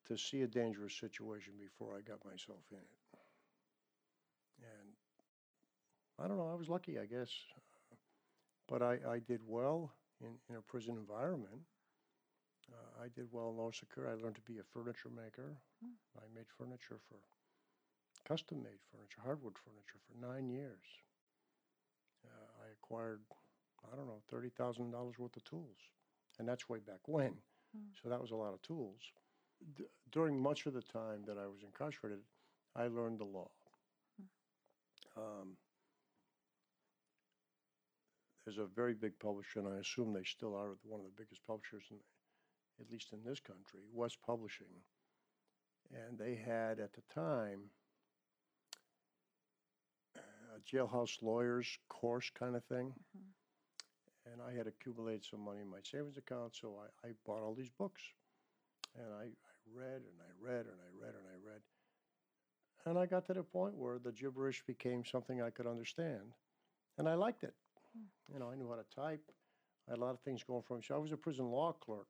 to 0.06 0.16
see 0.16 0.40
a 0.42 0.46
dangerous 0.46 0.94
situation 0.94 1.52
before 1.58 1.96
I 1.96 2.00
got 2.00 2.24
myself 2.24 2.64
in 2.70 2.78
it. 2.78 2.88
And 4.62 4.92
I 6.18 6.28
don't 6.28 6.36
know, 6.36 6.48
I 6.50 6.54
was 6.54 6.68
lucky, 6.68 6.98
I 6.98 7.06
guess. 7.06 7.30
But 8.68 8.80
I, 8.82 8.98
I 9.08 9.18
did 9.18 9.40
well 9.46 9.92
in, 10.20 10.38
in 10.48 10.56
a 10.56 10.62
prison 10.62 10.96
environment. 10.96 11.62
Uh, 12.72 13.04
I 13.04 13.08
did 13.08 13.26
well 13.30 13.50
in 13.50 13.56
law 13.56 13.70
security. 13.70 14.12
I 14.12 14.22
learned 14.22 14.36
to 14.36 14.42
be 14.52 14.58
a 14.58 14.64
furniture 14.72 15.10
maker. 15.10 15.56
I 16.16 16.24
made 16.34 16.46
furniture 16.58 16.98
for 17.08 17.18
custom 18.26 18.62
made 18.62 18.80
furniture, 18.90 19.20
hardwood 19.24 19.56
furniture 19.64 20.00
for 20.02 20.18
nine 20.26 20.48
years. 20.48 20.82
Uh, 22.24 22.64
I 22.66 22.72
acquired, 22.72 23.20
I 23.92 23.94
don't 23.94 24.06
know, 24.08 24.22
$30,000 24.32 25.18
worth 25.18 25.36
of 25.36 25.44
tools. 25.44 25.78
And 26.38 26.48
that's 26.48 26.68
way 26.68 26.80
back 26.80 27.06
when. 27.06 27.34
So 28.02 28.08
that 28.08 28.20
was 28.20 28.30
a 28.30 28.36
lot 28.36 28.52
of 28.54 28.62
tools. 28.62 29.00
D- 29.76 29.84
during 30.10 30.40
much 30.40 30.66
of 30.66 30.74
the 30.74 30.82
time 30.82 31.22
that 31.26 31.38
I 31.38 31.46
was 31.46 31.62
incarcerated, 31.62 32.20
I 32.74 32.88
learned 32.88 33.20
the 33.20 33.24
law. 33.24 33.50
Um, 35.16 35.56
there's 38.44 38.58
a 38.58 38.66
very 38.66 38.94
big 38.94 39.18
publisher, 39.18 39.60
and 39.60 39.68
I 39.68 39.78
assume 39.78 40.12
they 40.12 40.24
still 40.24 40.54
are 40.54 40.76
one 40.84 41.00
of 41.00 41.06
the 41.06 41.16
biggest 41.16 41.40
publishers, 41.46 41.84
in, 41.90 41.96
at 42.80 42.90
least 42.90 43.12
in 43.12 43.18
this 43.24 43.40
country, 43.40 43.80
West 43.92 44.18
Publishing. 44.24 44.82
And 45.92 46.18
they 46.18 46.34
had 46.34 46.80
at 46.80 46.92
the 46.92 47.02
time 47.14 47.70
a 50.54 50.76
jailhouse 50.76 51.22
lawyers 51.22 51.78
course 51.88 52.30
kind 52.36 52.56
of 52.56 52.64
thing. 52.64 52.92
Mm-hmm. 53.16 54.32
And 54.32 54.42
I 54.42 54.56
had 54.56 54.66
accumulated 54.66 55.24
some 55.24 55.40
money 55.40 55.60
in 55.60 55.70
my 55.70 55.78
savings 55.84 56.16
account, 56.16 56.56
so 56.60 56.74
I, 56.82 57.08
I 57.08 57.12
bought 57.24 57.42
all 57.42 57.54
these 57.54 57.70
books. 57.70 58.02
And 58.96 59.06
I, 59.14 59.24
I 59.24 59.56
read 59.72 60.02
and 60.02 60.18
I 60.20 60.32
read 60.40 60.66
and 60.66 60.80
I 60.80 60.90
read 61.00 61.14
and 61.14 61.26
I 61.28 61.36
read. 61.48 61.60
And 62.86 62.98
I 62.98 63.06
got 63.06 63.26
to 63.26 63.34
the 63.34 63.42
point 63.42 63.76
where 63.76 63.98
the 63.98 64.12
gibberish 64.12 64.62
became 64.66 65.04
something 65.04 65.40
I 65.40 65.50
could 65.50 65.66
understand. 65.66 66.32
And 66.98 67.08
I 67.08 67.14
liked 67.14 67.44
it. 67.44 67.54
Hmm. 67.96 68.32
You 68.32 68.40
know, 68.40 68.50
I 68.50 68.56
knew 68.56 68.68
how 68.68 68.76
to 68.76 68.94
type. 68.94 69.22
I 69.86 69.92
had 69.92 69.98
a 69.98 70.04
lot 70.04 70.14
of 70.14 70.20
things 70.20 70.42
going 70.42 70.62
for 70.62 70.76
me. 70.76 70.82
So 70.86 70.94
I 70.94 70.98
was 70.98 71.12
a 71.12 71.16
prison 71.16 71.46
law 71.46 71.72
clerk 71.72 72.08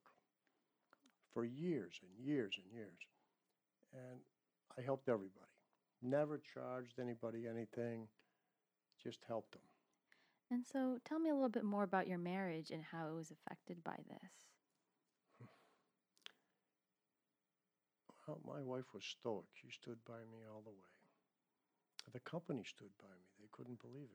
for 1.37 1.45
years 1.45 2.01
and 2.01 2.27
years 2.27 2.55
and 2.57 2.65
years. 2.73 2.97
And 3.93 4.21
I 4.79 4.81
helped 4.81 5.11
everybody. 5.11 5.53
Never 6.01 6.41
charged 6.55 6.99
anybody 6.99 7.45
anything, 7.47 8.09
just 9.03 9.19
helped 9.29 9.53
them. 9.53 9.61
And 10.51 10.65
so 10.65 10.97
tell 11.05 11.19
me 11.19 11.29
a 11.29 11.35
little 11.35 11.51
bit 11.51 11.65
more 11.65 11.83
about 11.83 12.09
your 12.09 12.17
marriage 12.17 12.71
and 12.71 12.83
how 12.83 13.09
it 13.09 13.15
was 13.15 13.31
affected 13.31 13.85
by 13.85 13.97
this. 14.09 14.31
Well, 18.27 18.41
my 18.47 18.63
wife 18.63 18.87
was 18.95 19.05
stoic. 19.05 19.45
She 19.55 19.69
stood 19.71 19.99
by 20.09 20.21
me 20.33 20.39
all 20.51 20.63
the 20.65 20.71
way. 20.71 20.91
The 22.15 22.21
company 22.21 22.65
stood 22.65 22.97
by 22.99 23.13
me. 23.13 23.29
They 23.41 23.49
couldn't 23.53 23.83
believe 23.83 24.09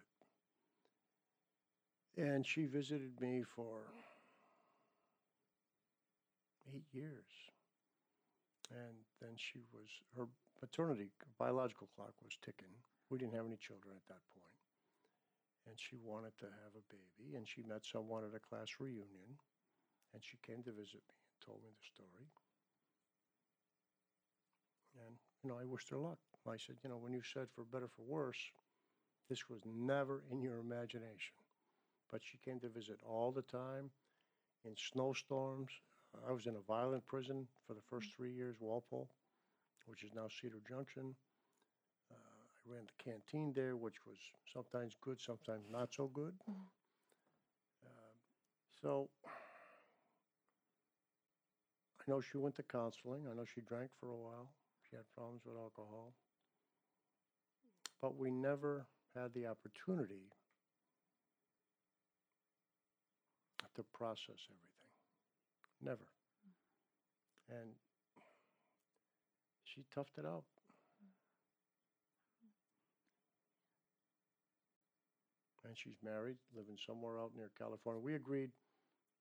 it. 2.18 2.22
And 2.24 2.46
she 2.48 2.66
visited 2.66 3.22
me 3.22 3.44
for 3.56 3.78
eight 6.74 6.88
years. 6.92 7.32
And 8.72 8.96
then 9.20 9.36
she 9.36 9.68
was, 9.75 9.88
her 10.16 10.28
maternity, 10.63 11.12
biological 11.38 11.90
clock 11.96 12.16
was 12.24 12.40
ticking. 12.40 12.72
We 13.10 13.20
didn't 13.20 13.36
have 13.36 13.46
any 13.46 13.60
children 13.60 13.96
at 13.96 14.08
that 14.08 14.24
point. 14.32 14.56
And 15.68 15.75
she 15.75 16.00
wanted 16.00 16.34
to 16.40 16.48
have 16.48 16.74
a 16.74 16.88
baby. 16.88 17.36
And 17.36 17.46
she 17.46 17.62
met 17.68 17.84
someone 17.84 18.24
at 18.24 18.36
a 18.36 18.40
class 18.40 18.80
reunion. 18.80 19.36
And 20.13 20.24
she 20.24 20.40
came 20.46 20.63
to 20.63 20.72
visit 20.72 21.04
me 21.04 21.16
and 21.20 21.40
told 21.44 21.60
me 21.63 21.70
the 21.72 21.88
story. 21.88 22.28
And, 25.06 25.16
you 25.44 25.50
know, 25.50 25.60
I 25.60 25.66
wished 25.66 25.90
her 25.90 26.00
luck. 26.00 26.20
I 26.48 26.58
said, 26.58 26.75
you 26.84 26.90
know, 26.90 26.98
when 26.98 27.13
you 27.13 27.22
said 27.22 27.48
for 27.54 27.63
better, 27.63 27.88
for 27.88 28.04
worse, 28.04 28.51
this 29.30 29.50
was 29.50 29.62
never 29.66 30.24
in 30.32 30.42
your 30.42 30.60
imagination. 30.60 31.38
But 32.12 32.22
she 32.24 32.40
came 32.44 32.60
to 32.60 32.68
visit 32.68 33.00
all 33.08 33.32
the 33.32 33.44
time 33.44 33.92
in 34.66 34.75
snowstorms. 34.75 35.72
I 36.27 36.32
was 36.32 36.46
in 36.46 36.56
a 36.56 36.62
violent 36.68 37.06
prison 37.08 37.48
for 37.65 37.74
the 37.74 37.82
first 37.89 38.10
three 38.15 38.32
years, 38.34 38.56
Walpole, 38.60 39.10
which 39.86 40.03
is 40.03 40.12
now 40.15 40.27
Cedar 40.30 40.62
Junction. 40.68 41.15
Uh, 42.12 42.15
I 42.15 42.74
ran 42.74 42.84
the 42.86 43.03
canteen 43.03 43.53
there, 43.53 43.75
which 43.75 44.06
was 44.06 44.18
sometimes 44.53 44.96
good, 45.01 45.20
sometimes 45.22 45.65
not 45.72 45.94
so 45.94 46.08
good. 46.08 46.34
Uh, 47.86 48.13
so 48.82 49.10
I 52.00 52.03
know 52.08 52.22
she 52.22 52.38
went 52.38 52.56
to 52.56 52.63
counseling. 52.63 53.27
I 53.30 53.36
know 53.36 53.46
she 53.46 53.62
drank 53.62 53.91
for 54.00 54.10
a 54.10 54.15
while. 54.15 54.50
She 54.89 54.96
had 54.96 55.06
problems 55.15 55.41
with 55.46 55.56
alcohol. 55.58 56.13
But 58.01 58.18
we 58.18 58.32
never 58.32 58.88
had 59.15 59.34
the 59.34 59.46
opportunity 59.48 60.32
to 63.75 63.84
process 63.94 64.39
everything. 64.50 64.71
Never. 65.84 66.08
And 67.50 67.72
she 69.66 69.84
toughed 69.96 70.18
it 70.18 70.26
out. 70.26 70.44
And 75.66 75.78
she's 75.78 75.98
married, 76.04 76.38
living 76.56 76.78
somewhere 76.86 77.20
out 77.20 77.32
near 77.36 77.50
California. 77.58 78.02
We 78.02 78.16
agreed 78.16 78.50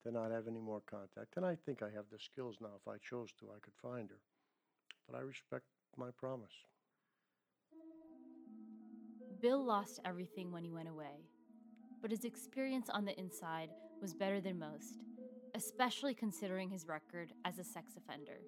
to 0.04 0.10
not 0.10 0.30
have 0.30 0.48
any 0.48 0.60
more 0.60 0.82
contact. 0.90 1.36
And 1.36 1.44
I 1.44 1.56
think 1.66 1.82
I 1.82 1.90
have 1.94 2.06
the 2.10 2.18
skills 2.18 2.56
now. 2.60 2.70
If 2.76 2.88
I 2.88 2.96
chose 2.98 3.30
to, 3.38 3.46
I 3.54 3.60
could 3.60 3.74
find 3.80 4.08
her. 4.10 4.20
But 5.08 5.16
I 5.16 5.20
respect 5.20 5.64
my 5.96 6.10
promise. 6.18 6.52
Bill 9.40 9.64
lost 9.64 10.00
everything 10.04 10.52
when 10.52 10.64
he 10.64 10.70
went 10.70 10.88
away, 10.88 11.24
but 12.02 12.10
his 12.10 12.24
experience 12.24 12.88
on 12.90 13.04
the 13.04 13.18
inside 13.18 13.70
was 14.00 14.12
better 14.12 14.40
than 14.40 14.58
most, 14.58 15.02
especially 15.60 16.14
considering 16.14 16.70
his 16.70 16.88
record 16.88 17.34
as 17.44 17.58
a 17.58 17.64
sex 17.64 17.92
offender. 17.94 18.40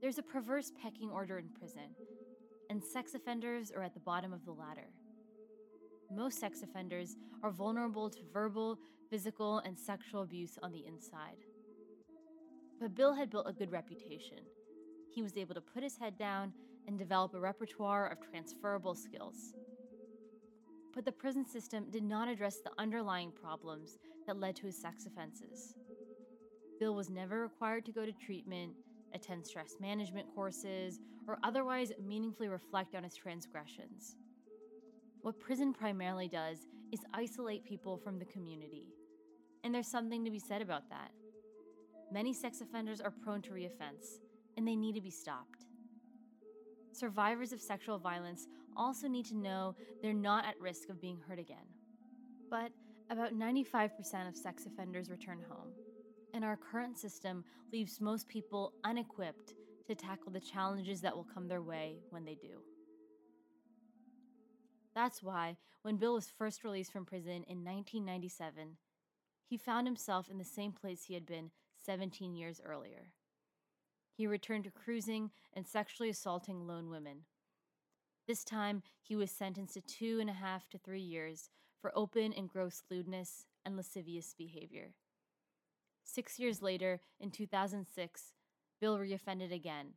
There's 0.00 0.18
a 0.18 0.22
perverse 0.22 0.70
pecking 0.80 1.10
order 1.10 1.36
in 1.38 1.48
prison, 1.48 1.96
and 2.70 2.80
sex 2.80 3.14
offenders 3.14 3.72
are 3.72 3.82
at 3.82 3.92
the 3.92 3.98
bottom 3.98 4.32
of 4.32 4.44
the 4.44 4.52
ladder. 4.52 4.86
Most 6.14 6.38
sex 6.38 6.62
offenders 6.62 7.16
are 7.42 7.50
vulnerable 7.50 8.08
to 8.08 8.20
verbal, 8.32 8.78
physical, 9.10 9.58
and 9.58 9.76
sexual 9.76 10.22
abuse 10.22 10.56
on 10.62 10.70
the 10.70 10.86
inside. 10.86 11.44
But 12.80 12.94
Bill 12.94 13.12
had 13.12 13.28
built 13.28 13.48
a 13.48 13.52
good 13.52 13.72
reputation. 13.72 14.38
He 15.10 15.22
was 15.22 15.36
able 15.36 15.56
to 15.56 15.60
put 15.60 15.82
his 15.82 15.96
head 15.96 16.16
down 16.16 16.52
and 16.86 16.96
develop 16.96 17.34
a 17.34 17.40
repertoire 17.40 18.06
of 18.06 18.20
transferable 18.20 18.94
skills. 18.94 19.54
but 20.96 21.04
the 21.04 21.12
prison 21.12 21.44
system 21.46 21.84
did 21.90 22.02
not 22.02 22.26
address 22.26 22.56
the 22.64 22.70
underlying 22.78 23.30
problems 23.30 23.98
that 24.26 24.40
led 24.40 24.56
to 24.56 24.66
his 24.66 24.80
sex 24.80 25.04
offenses. 25.04 25.74
Bill 26.78 26.94
was 26.94 27.10
never 27.10 27.40
required 27.40 27.84
to 27.86 27.92
go 27.92 28.04
to 28.04 28.12
treatment, 28.12 28.72
attend 29.14 29.46
stress 29.46 29.76
management 29.80 30.26
courses, 30.34 31.00
or 31.26 31.38
otherwise 31.42 31.92
meaningfully 32.04 32.48
reflect 32.48 32.94
on 32.94 33.04
his 33.04 33.14
transgressions. 33.14 34.16
What 35.22 35.40
prison 35.40 35.72
primarily 35.72 36.28
does 36.28 36.66
is 36.92 37.00
isolate 37.12 37.64
people 37.64 37.96
from 37.98 38.18
the 38.18 38.24
community. 38.26 38.86
And 39.64 39.74
there's 39.74 39.88
something 39.88 40.24
to 40.24 40.30
be 40.30 40.38
said 40.38 40.62
about 40.62 40.88
that. 40.90 41.10
Many 42.12 42.32
sex 42.32 42.60
offenders 42.60 43.00
are 43.00 43.10
prone 43.10 43.42
to 43.42 43.50
reoffense, 43.50 44.20
and 44.56 44.66
they 44.66 44.76
need 44.76 44.94
to 44.94 45.00
be 45.00 45.10
stopped. 45.10 45.64
Survivors 46.92 47.52
of 47.52 47.60
sexual 47.60 47.98
violence 47.98 48.46
also 48.76 49.08
need 49.08 49.26
to 49.26 49.36
know 49.36 49.74
they're 50.02 50.12
not 50.12 50.44
at 50.44 50.60
risk 50.60 50.88
of 50.88 51.00
being 51.00 51.18
hurt 51.26 51.38
again. 51.38 51.66
But 52.48 52.70
about 53.10 53.34
95% 53.34 54.28
of 54.28 54.36
sex 54.36 54.66
offenders 54.66 55.10
return 55.10 55.40
home, 55.48 55.72
and 56.36 56.44
our 56.44 56.56
current 56.56 56.98
system 56.98 57.42
leaves 57.72 58.00
most 58.00 58.28
people 58.28 58.74
unequipped 58.84 59.54
to 59.86 59.94
tackle 59.94 60.30
the 60.30 60.38
challenges 60.38 61.00
that 61.00 61.16
will 61.16 61.26
come 61.32 61.48
their 61.48 61.62
way 61.62 61.96
when 62.10 62.26
they 62.26 62.34
do. 62.34 62.60
That's 64.94 65.22
why, 65.22 65.56
when 65.82 65.96
Bill 65.96 66.14
was 66.14 66.28
first 66.28 66.62
released 66.62 66.92
from 66.92 67.06
prison 67.06 67.44
in 67.48 67.64
1997, 67.64 68.76
he 69.48 69.56
found 69.56 69.86
himself 69.86 70.28
in 70.28 70.36
the 70.36 70.44
same 70.44 70.72
place 70.72 71.04
he 71.04 71.14
had 71.14 71.24
been 71.24 71.50
17 71.84 72.34
years 72.34 72.60
earlier. 72.64 73.12
He 74.14 74.26
returned 74.26 74.64
to 74.64 74.70
cruising 74.70 75.30
and 75.54 75.66
sexually 75.66 76.10
assaulting 76.10 76.66
lone 76.66 76.90
women. 76.90 77.22
This 78.26 78.44
time, 78.44 78.82
he 79.02 79.16
was 79.16 79.30
sentenced 79.30 79.74
to 79.74 79.80
two 79.80 80.18
and 80.20 80.28
a 80.28 80.34
half 80.34 80.68
to 80.70 80.78
three 80.78 81.00
years 81.00 81.48
for 81.80 81.92
open 81.94 82.32
and 82.32 82.48
gross 82.48 82.82
lewdness 82.90 83.46
and 83.64 83.76
lascivious 83.76 84.34
behavior. 84.36 84.92
Six 86.06 86.38
years 86.38 86.62
later, 86.62 87.00
in 87.20 87.30
2006, 87.30 88.32
Bill 88.80 88.96
reoffended 88.96 89.52
again 89.52 89.94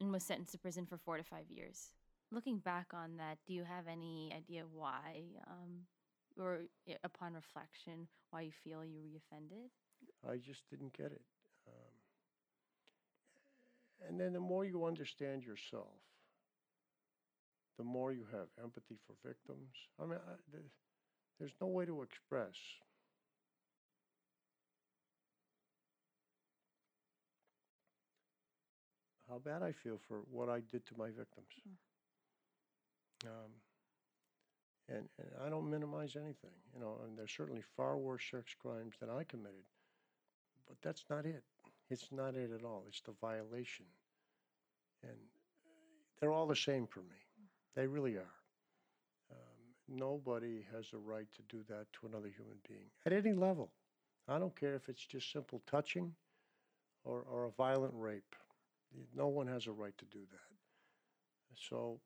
and 0.00 0.12
was 0.12 0.22
sentenced 0.22 0.52
to 0.52 0.58
prison 0.58 0.84
for 0.86 0.98
four 0.98 1.16
to 1.16 1.24
five 1.24 1.50
years. 1.50 1.88
Looking 2.30 2.58
back 2.58 2.88
on 2.92 3.16
that, 3.16 3.38
do 3.46 3.54
you 3.54 3.64
have 3.64 3.88
any 3.90 4.32
idea 4.36 4.64
why, 4.70 5.22
um, 5.48 5.86
or 6.38 6.60
upon 7.02 7.32
reflection, 7.32 8.06
why 8.30 8.42
you 8.42 8.52
feel 8.52 8.84
you 8.84 8.98
reoffended? 8.98 9.70
I 10.28 10.36
just 10.36 10.68
didn't 10.70 10.96
get 10.96 11.06
it. 11.06 11.22
Um, 11.66 11.94
and 14.08 14.20
then 14.20 14.34
the 14.34 14.40
more 14.40 14.64
you 14.64 14.84
understand 14.84 15.42
yourself, 15.42 15.96
the 17.78 17.84
more 17.84 18.12
you 18.12 18.26
have 18.30 18.48
empathy 18.62 18.98
for 19.06 19.14
victims. 19.26 19.74
I 20.00 20.04
mean, 20.04 20.18
I, 20.18 20.32
the, 20.52 20.58
there's 21.38 21.54
no 21.60 21.68
way 21.68 21.86
to 21.86 22.02
express 22.02 22.56
how 29.28 29.38
bad 29.38 29.62
I 29.62 29.72
feel 29.72 29.98
for 30.08 30.22
what 30.30 30.48
I 30.48 30.60
did 30.60 30.86
to 30.86 30.94
my 30.96 31.06
victims. 31.06 31.48
Um, 33.24 33.50
and, 34.88 35.08
and 35.18 35.28
I 35.44 35.48
don't 35.48 35.68
minimize 35.68 36.14
anything, 36.16 36.54
you 36.72 36.80
know, 36.80 37.00
and 37.04 37.18
there's 37.18 37.32
certainly 37.36 37.62
far 37.76 37.96
worse 37.96 38.22
sex 38.30 38.54
crimes 38.60 38.94
than 39.00 39.10
I 39.10 39.24
committed. 39.24 39.64
But 40.68 40.76
that's 40.82 41.04
not 41.10 41.26
it. 41.26 41.42
It's 41.90 42.08
not 42.12 42.34
it 42.34 42.50
at 42.52 42.64
all. 42.64 42.84
It's 42.88 43.00
the 43.00 43.14
violation. 43.20 43.86
And 45.02 45.16
they're 46.20 46.32
all 46.32 46.46
the 46.46 46.56
same 46.56 46.86
for 46.86 47.00
me. 47.00 47.16
They 47.74 47.86
really 47.86 48.16
are. 48.16 48.34
Um, 49.30 49.74
nobody 49.88 50.64
has 50.74 50.86
a 50.92 50.98
right 50.98 51.26
to 51.34 51.42
do 51.56 51.62
that 51.68 51.86
to 51.94 52.06
another 52.06 52.28
human 52.28 52.58
being 52.68 52.90
at 53.04 53.12
any 53.12 53.34
level. 53.34 53.70
I 54.28 54.38
don't 54.38 54.58
care 54.58 54.74
if 54.74 54.88
it's 54.88 55.04
just 55.04 55.30
simple 55.30 55.62
touching 55.66 56.12
or, 57.04 57.24
or 57.30 57.44
a 57.44 57.50
violent 57.50 57.94
rape. 57.96 58.34
No 59.14 59.28
one 59.28 59.46
has 59.46 59.66
a 59.66 59.72
right 59.72 59.96
to 59.98 60.04
do 60.06 60.20
that. 60.30 61.58
So 61.70 62.00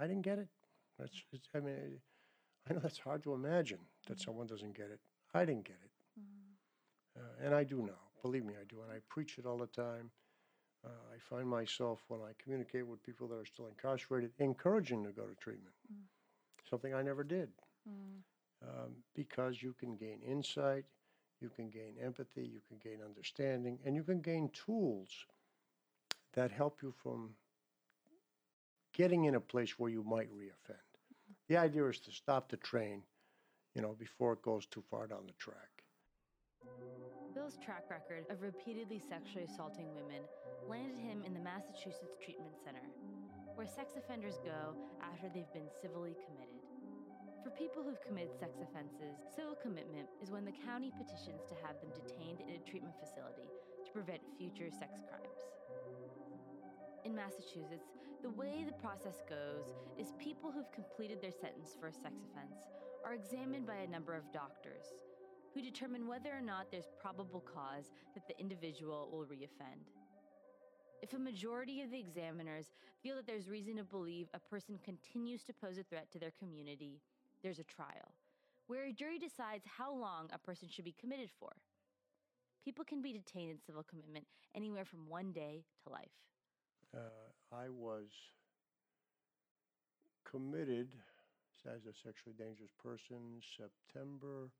I 0.00 0.06
didn't 0.06 0.22
get 0.22 0.38
it. 0.38 0.48
That's, 0.98 1.22
it's, 1.32 1.48
I 1.54 1.60
mean, 1.60 2.00
I 2.68 2.74
know 2.74 2.80
that's 2.80 2.98
hard 2.98 3.22
to 3.24 3.34
imagine 3.34 3.78
that 4.06 4.20
someone 4.20 4.46
doesn't 4.46 4.76
get 4.76 4.86
it. 4.86 5.00
I 5.34 5.44
didn't 5.44 5.64
get 5.64 5.78
it. 5.84 5.90
Uh, 7.18 7.46
and 7.46 7.54
I 7.54 7.64
do 7.64 7.82
now. 7.82 7.98
Believe 8.22 8.44
me, 8.44 8.54
I 8.54 8.64
do. 8.68 8.76
And 8.82 8.92
I 8.92 9.00
preach 9.08 9.38
it 9.38 9.46
all 9.46 9.58
the 9.58 9.66
time. 9.66 10.10
Uh, 10.84 10.88
I 11.14 11.18
find 11.18 11.48
myself, 11.48 12.04
when 12.08 12.20
I 12.20 12.32
communicate 12.42 12.86
with 12.86 13.02
people 13.02 13.28
that 13.28 13.36
are 13.36 13.44
still 13.44 13.66
incarcerated, 13.66 14.30
encouraging 14.38 15.02
them 15.02 15.12
to 15.12 15.20
go 15.20 15.26
to 15.26 15.34
treatment. 15.36 15.74
Something 16.68 16.94
I 16.94 17.02
never 17.02 17.24
did. 17.24 17.48
Um, 18.62 18.92
because 19.14 19.62
you 19.62 19.74
can 19.78 19.96
gain 19.96 20.20
insight, 20.26 20.84
you 21.42 21.50
can 21.50 21.68
gain 21.68 21.94
empathy, 22.02 22.44
you 22.44 22.60
can 22.68 22.78
gain 22.82 23.00
understanding, 23.04 23.78
and 23.84 23.96
you 23.96 24.02
can 24.02 24.20
gain 24.20 24.50
tools 24.52 25.26
that 26.34 26.50
help 26.50 26.78
you 26.82 26.94
from 27.02 27.30
getting 28.94 29.24
in 29.24 29.34
a 29.34 29.40
place 29.40 29.78
where 29.78 29.90
you 29.90 30.02
might 30.02 30.30
reoffend. 30.32 30.76
The 31.48 31.56
idea 31.56 31.86
is 31.88 31.98
to 32.00 32.12
stop 32.12 32.48
the 32.48 32.56
train, 32.56 33.02
you 33.74 33.82
know, 33.82 33.94
before 33.98 34.34
it 34.34 34.42
goes 34.42 34.66
too 34.66 34.82
far 34.90 35.06
down 35.06 35.26
the 35.26 35.32
track. 35.34 35.82
Bill's 37.34 37.58
track 37.64 37.84
record 37.90 38.24
of 38.30 38.42
repeatedly 38.42 39.00
sexually 39.00 39.44
assaulting 39.44 39.88
women 39.94 40.22
landed 40.68 40.98
him 40.98 41.22
in 41.24 41.34
the 41.34 41.40
Massachusetts 41.40 42.16
Treatment 42.22 42.52
Center, 42.64 42.84
where 43.54 43.66
sex 43.66 43.94
offenders 43.96 44.38
go 44.44 44.76
after 45.02 45.28
they've 45.28 45.52
been 45.52 45.68
civilly 45.80 46.14
committed. 46.26 46.71
For 47.42 47.50
people 47.50 47.82
who've 47.82 48.00
committed 48.00 48.38
sex 48.38 48.62
offenses, 48.62 49.18
civil 49.34 49.56
commitment 49.60 50.06
is 50.22 50.30
when 50.30 50.44
the 50.44 50.54
county 50.64 50.92
petitions 50.96 51.42
to 51.48 51.58
have 51.66 51.74
them 51.80 51.90
detained 51.90 52.38
in 52.38 52.54
a 52.54 52.70
treatment 52.70 52.94
facility 53.02 53.50
to 53.84 53.90
prevent 53.90 54.22
future 54.38 54.70
sex 54.70 55.02
crimes. 55.10 55.42
In 57.04 57.16
Massachusetts, 57.16 57.90
the 58.22 58.30
way 58.30 58.62
the 58.62 58.78
process 58.78 59.26
goes 59.28 59.74
is 59.98 60.14
people 60.22 60.52
who've 60.52 60.70
completed 60.70 61.20
their 61.20 61.34
sentence 61.34 61.74
for 61.80 61.88
a 61.88 61.92
sex 61.92 62.22
offense 62.30 62.70
are 63.04 63.14
examined 63.14 63.66
by 63.66 63.82
a 63.82 63.90
number 63.90 64.14
of 64.14 64.30
doctors 64.30 65.02
who 65.52 65.60
determine 65.60 66.06
whether 66.06 66.30
or 66.30 66.40
not 66.40 66.70
there's 66.70 66.94
probable 67.00 67.42
cause 67.42 67.90
that 68.14 68.28
the 68.28 68.38
individual 68.38 69.10
will 69.10 69.26
reoffend. 69.26 69.90
If 71.02 71.12
a 71.12 71.18
majority 71.18 71.82
of 71.82 71.90
the 71.90 71.98
examiners 71.98 72.70
feel 73.02 73.16
that 73.16 73.26
there's 73.26 73.48
reason 73.48 73.78
to 73.78 73.84
believe 73.84 74.28
a 74.32 74.38
person 74.38 74.78
continues 74.84 75.42
to 75.42 75.52
pose 75.52 75.76
a 75.76 75.82
threat 75.82 76.06
to 76.12 76.20
their 76.20 76.30
community, 76.38 77.00
there's 77.42 77.58
a 77.58 77.64
trial, 77.64 78.14
where 78.66 78.84
a 78.86 78.92
jury 78.92 79.18
decides 79.18 79.64
how 79.78 79.92
long 79.94 80.28
a 80.32 80.38
person 80.38 80.68
should 80.68 80.84
be 80.84 80.94
committed 80.98 81.30
for. 81.38 81.50
People 82.64 82.84
can 82.84 83.02
be 83.02 83.12
detained 83.12 83.50
in 83.50 83.58
civil 83.58 83.82
commitment 83.82 84.26
anywhere 84.54 84.84
from 84.84 85.08
one 85.08 85.32
day 85.32 85.64
to 85.82 85.90
life. 85.90 86.12
Uh, 86.94 86.98
I 87.52 87.68
was 87.68 88.08
committed 90.24 90.94
as 91.66 91.86
a 91.86 91.92
sexually 91.92 92.34
dangerous 92.38 92.70
person 92.82 93.40
September 93.56 94.50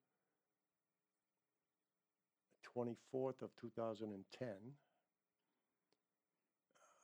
24th 2.76 3.42
of 3.42 3.50
2010. 3.60 4.48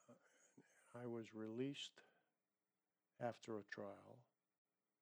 Uh, 0.08 1.00
I 1.02 1.06
was 1.06 1.26
released 1.34 2.00
after 3.20 3.58
a 3.58 3.64
trial 3.70 4.18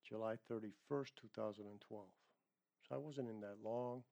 July 0.08 0.34
31st, 0.50 1.10
2012. 1.20 2.04
So 2.88 2.94
I 2.94 2.98
wasn't 2.98 3.28
in 3.28 3.40
that 3.40 3.56
long. 3.64 4.02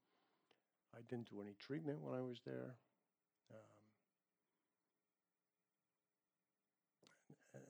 I 0.94 1.00
didn't 1.09 1.30
do 1.30 1.40
any 1.40 1.54
treatment 1.59 2.00
when 2.00 2.14
I 2.14 2.22
was 2.22 2.40
there. 2.44 2.76
Um, 3.50 3.59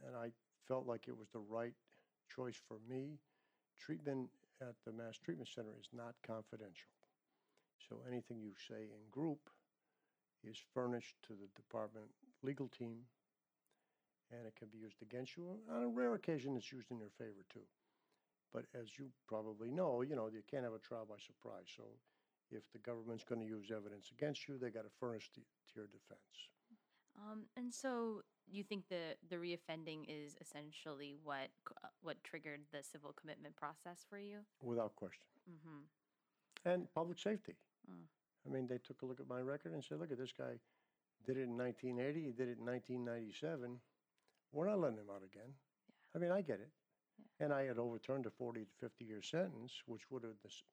and 0.06 0.16
I 0.16 0.30
felt 0.66 0.86
like 0.86 1.08
it 1.08 1.16
was 1.16 1.28
the 1.32 1.40
right 1.40 1.74
choice 2.34 2.56
for 2.68 2.78
me. 2.88 3.18
Treatment 3.78 4.30
at 4.60 4.74
the 4.86 4.92
Mass 4.92 5.18
Treatment 5.18 5.48
Center 5.54 5.74
is 5.78 5.88
not 5.92 6.14
confidential. 6.26 6.90
So 7.88 7.96
anything 8.08 8.40
you 8.40 8.52
say 8.68 8.84
in 8.84 9.10
group 9.10 9.50
is 10.42 10.56
furnished 10.72 11.16
to 11.26 11.34
the 11.34 11.48
department 11.56 12.06
legal 12.42 12.68
team 12.68 12.96
and 14.30 14.46
it 14.46 14.54
can 14.56 14.68
be 14.68 14.78
used 14.78 15.02
against 15.02 15.36
you. 15.36 15.44
On 15.70 15.82
a 15.82 15.88
rare 15.88 16.14
occasion, 16.14 16.56
it's 16.56 16.72
used 16.72 16.90
in 16.90 16.98
your 16.98 17.10
favor 17.18 17.44
too. 17.52 17.60
But 18.54 18.66
as 18.80 18.96
you 18.98 19.10
probably 19.26 19.70
know, 19.70 20.02
you 20.02 20.14
know, 20.14 20.28
you 20.32 20.42
can't 20.48 20.62
have 20.62 20.72
a 20.72 20.78
trial 20.78 21.06
by 21.08 21.16
surprise. 21.18 21.66
So 21.76 21.82
if 22.50 22.70
the 22.72 22.78
government's 22.78 23.24
going 23.24 23.40
to 23.40 23.46
use 23.46 23.72
evidence 23.74 24.12
against 24.16 24.46
you, 24.48 24.56
they 24.56 24.70
got 24.70 24.84
to 24.84 24.94
furnish 25.00 25.30
the, 25.34 25.40
to 25.40 25.72
your 25.74 25.86
defense. 25.86 26.48
Um, 27.18 27.46
and 27.56 27.72
so 27.72 28.22
you 28.50 28.62
think 28.64 28.88
the 28.88 29.16
the 29.28 29.36
reoffending 29.36 30.04
is 30.08 30.36
essentially 30.40 31.14
what 31.22 31.50
uh, 31.82 31.88
what 32.02 32.22
triggered 32.24 32.60
the 32.72 32.82
civil 32.82 33.12
commitment 33.12 33.56
process 33.56 34.04
for 34.08 34.18
you? 34.18 34.38
without 34.62 34.96
question. 34.96 35.26
Mm-hmm. 35.50 36.70
And 36.70 36.92
public 36.94 37.18
safety. 37.18 37.54
Mm. 37.90 38.06
I 38.46 38.52
mean, 38.52 38.66
they 38.66 38.78
took 38.78 39.02
a 39.02 39.06
look 39.06 39.20
at 39.20 39.28
my 39.28 39.40
record 39.40 39.72
and 39.72 39.84
said, 39.84 39.98
look 39.98 40.12
at 40.12 40.18
this 40.18 40.32
guy 40.36 40.58
did 41.24 41.38
it 41.38 41.48
in 41.48 41.56
1980, 41.56 42.20
he 42.20 42.32
did 42.32 42.48
it 42.48 42.58
in 42.60 42.66
1997. 42.66 43.80
We're 44.52 44.68
not 44.68 44.78
letting 44.78 44.98
him 44.98 45.10
out 45.10 45.24
again. 45.24 45.50
I 46.14 46.18
mean, 46.18 46.30
I 46.30 46.42
get 46.42 46.60
it. 46.60 46.70
And 47.38 47.52
I 47.52 47.62
had 47.64 47.78
overturned 47.78 48.26
a 48.26 48.30
40 48.30 48.64
to 48.64 48.72
50 48.80 49.04
year 49.04 49.22
sentence, 49.22 49.82
which 49.86 50.10
would 50.10 50.24
have, 50.24 50.40
this, 50.42 50.64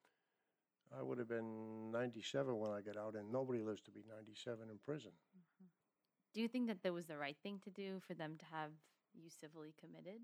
I 0.96 1.02
would 1.02 1.18
have 1.18 1.28
been 1.28 1.92
97 1.92 2.58
when 2.58 2.72
I 2.72 2.82
got 2.82 2.96
out, 2.98 3.16
and 3.16 3.32
nobody 3.32 3.62
lives 3.62 3.82
to 3.82 3.92
be 3.92 4.04
97 4.08 4.70
in 4.70 4.78
prison. 4.80 5.12
Do 6.34 6.42
you 6.42 6.48
think 6.48 6.68
that 6.68 6.82
that 6.84 6.94
was 6.94 7.08
the 7.08 7.18
right 7.18 7.38
thing 7.42 7.60
to 7.60 7.70
do 7.70 8.00
for 8.00 8.14
them 8.14 8.38
to 8.38 8.46
have 8.46 8.72
you 9.14 9.30
civilly 9.30 9.74
committed? 9.78 10.22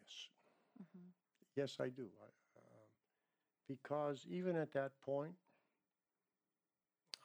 Yes. 0.00 0.28
hmm 0.78 1.12
Yes, 1.56 1.80
I 1.80 1.88
do. 1.88 2.08
I, 2.22 2.26
um, 2.58 2.88
because 3.68 4.26
even 4.28 4.56
at 4.56 4.72
that 4.72 5.00
point, 5.00 5.34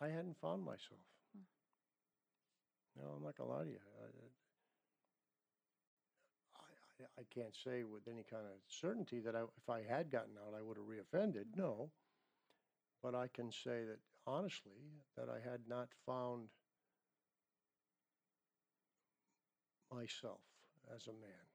I 0.01 0.09
hadn't 0.09 0.37
found 0.39 0.63
myself. 0.63 0.99
Hmm. 1.33 1.43
No, 2.95 3.09
I'm 3.15 3.23
not 3.23 3.35
gonna 3.35 3.49
lie 3.49 3.63
to 3.65 3.69
you. 3.69 3.79
I, 7.17 7.23
can't 7.33 7.55
say 7.55 7.83
with 7.83 8.07
any 8.07 8.23
kind 8.29 8.43
of 8.43 8.59
certainty 8.67 9.19
that 9.21 9.35
I, 9.35 9.41
if 9.41 9.69
I 9.69 9.81
had 9.81 10.11
gotten 10.11 10.37
out, 10.37 10.53
I 10.57 10.61
would 10.61 10.77
have 10.77 10.85
reoffended. 10.85 11.45
No, 11.55 11.91
but 13.01 13.15
I 13.15 13.27
can 13.27 13.51
say 13.51 13.83
that 13.85 13.99
honestly, 14.27 15.01
that 15.17 15.27
I 15.29 15.39
had 15.39 15.61
not 15.67 15.89
found 16.05 16.49
myself 19.93 20.41
as 20.95 21.07
a 21.07 21.13
man. 21.13 21.45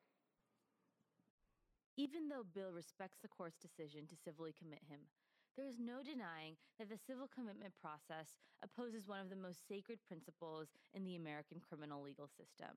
Even 1.97 2.29
though 2.29 2.45
Bill 2.55 2.73
respects 2.73 3.19
the 3.23 3.29
court's 3.29 3.57
decision 3.57 4.07
to 4.07 4.17
civilly 4.17 4.53
commit 4.53 4.83
him, 4.89 5.01
there 5.57 5.67
is 5.67 5.81
no 5.81 6.05
denying 6.05 6.61
that 6.79 6.91
the 6.91 7.01
civil 7.01 7.27
commitment 7.33 7.73
process 7.81 8.37
opposes 8.63 9.09
one 9.09 9.21
of 9.21 9.31
the 9.31 9.41
most 9.41 9.67
sacred 9.67 9.99
principles 10.05 10.69
in 10.93 11.05
the 11.05 11.17
American 11.17 11.61
criminal 11.65 12.03
legal 12.03 12.29
system 12.29 12.77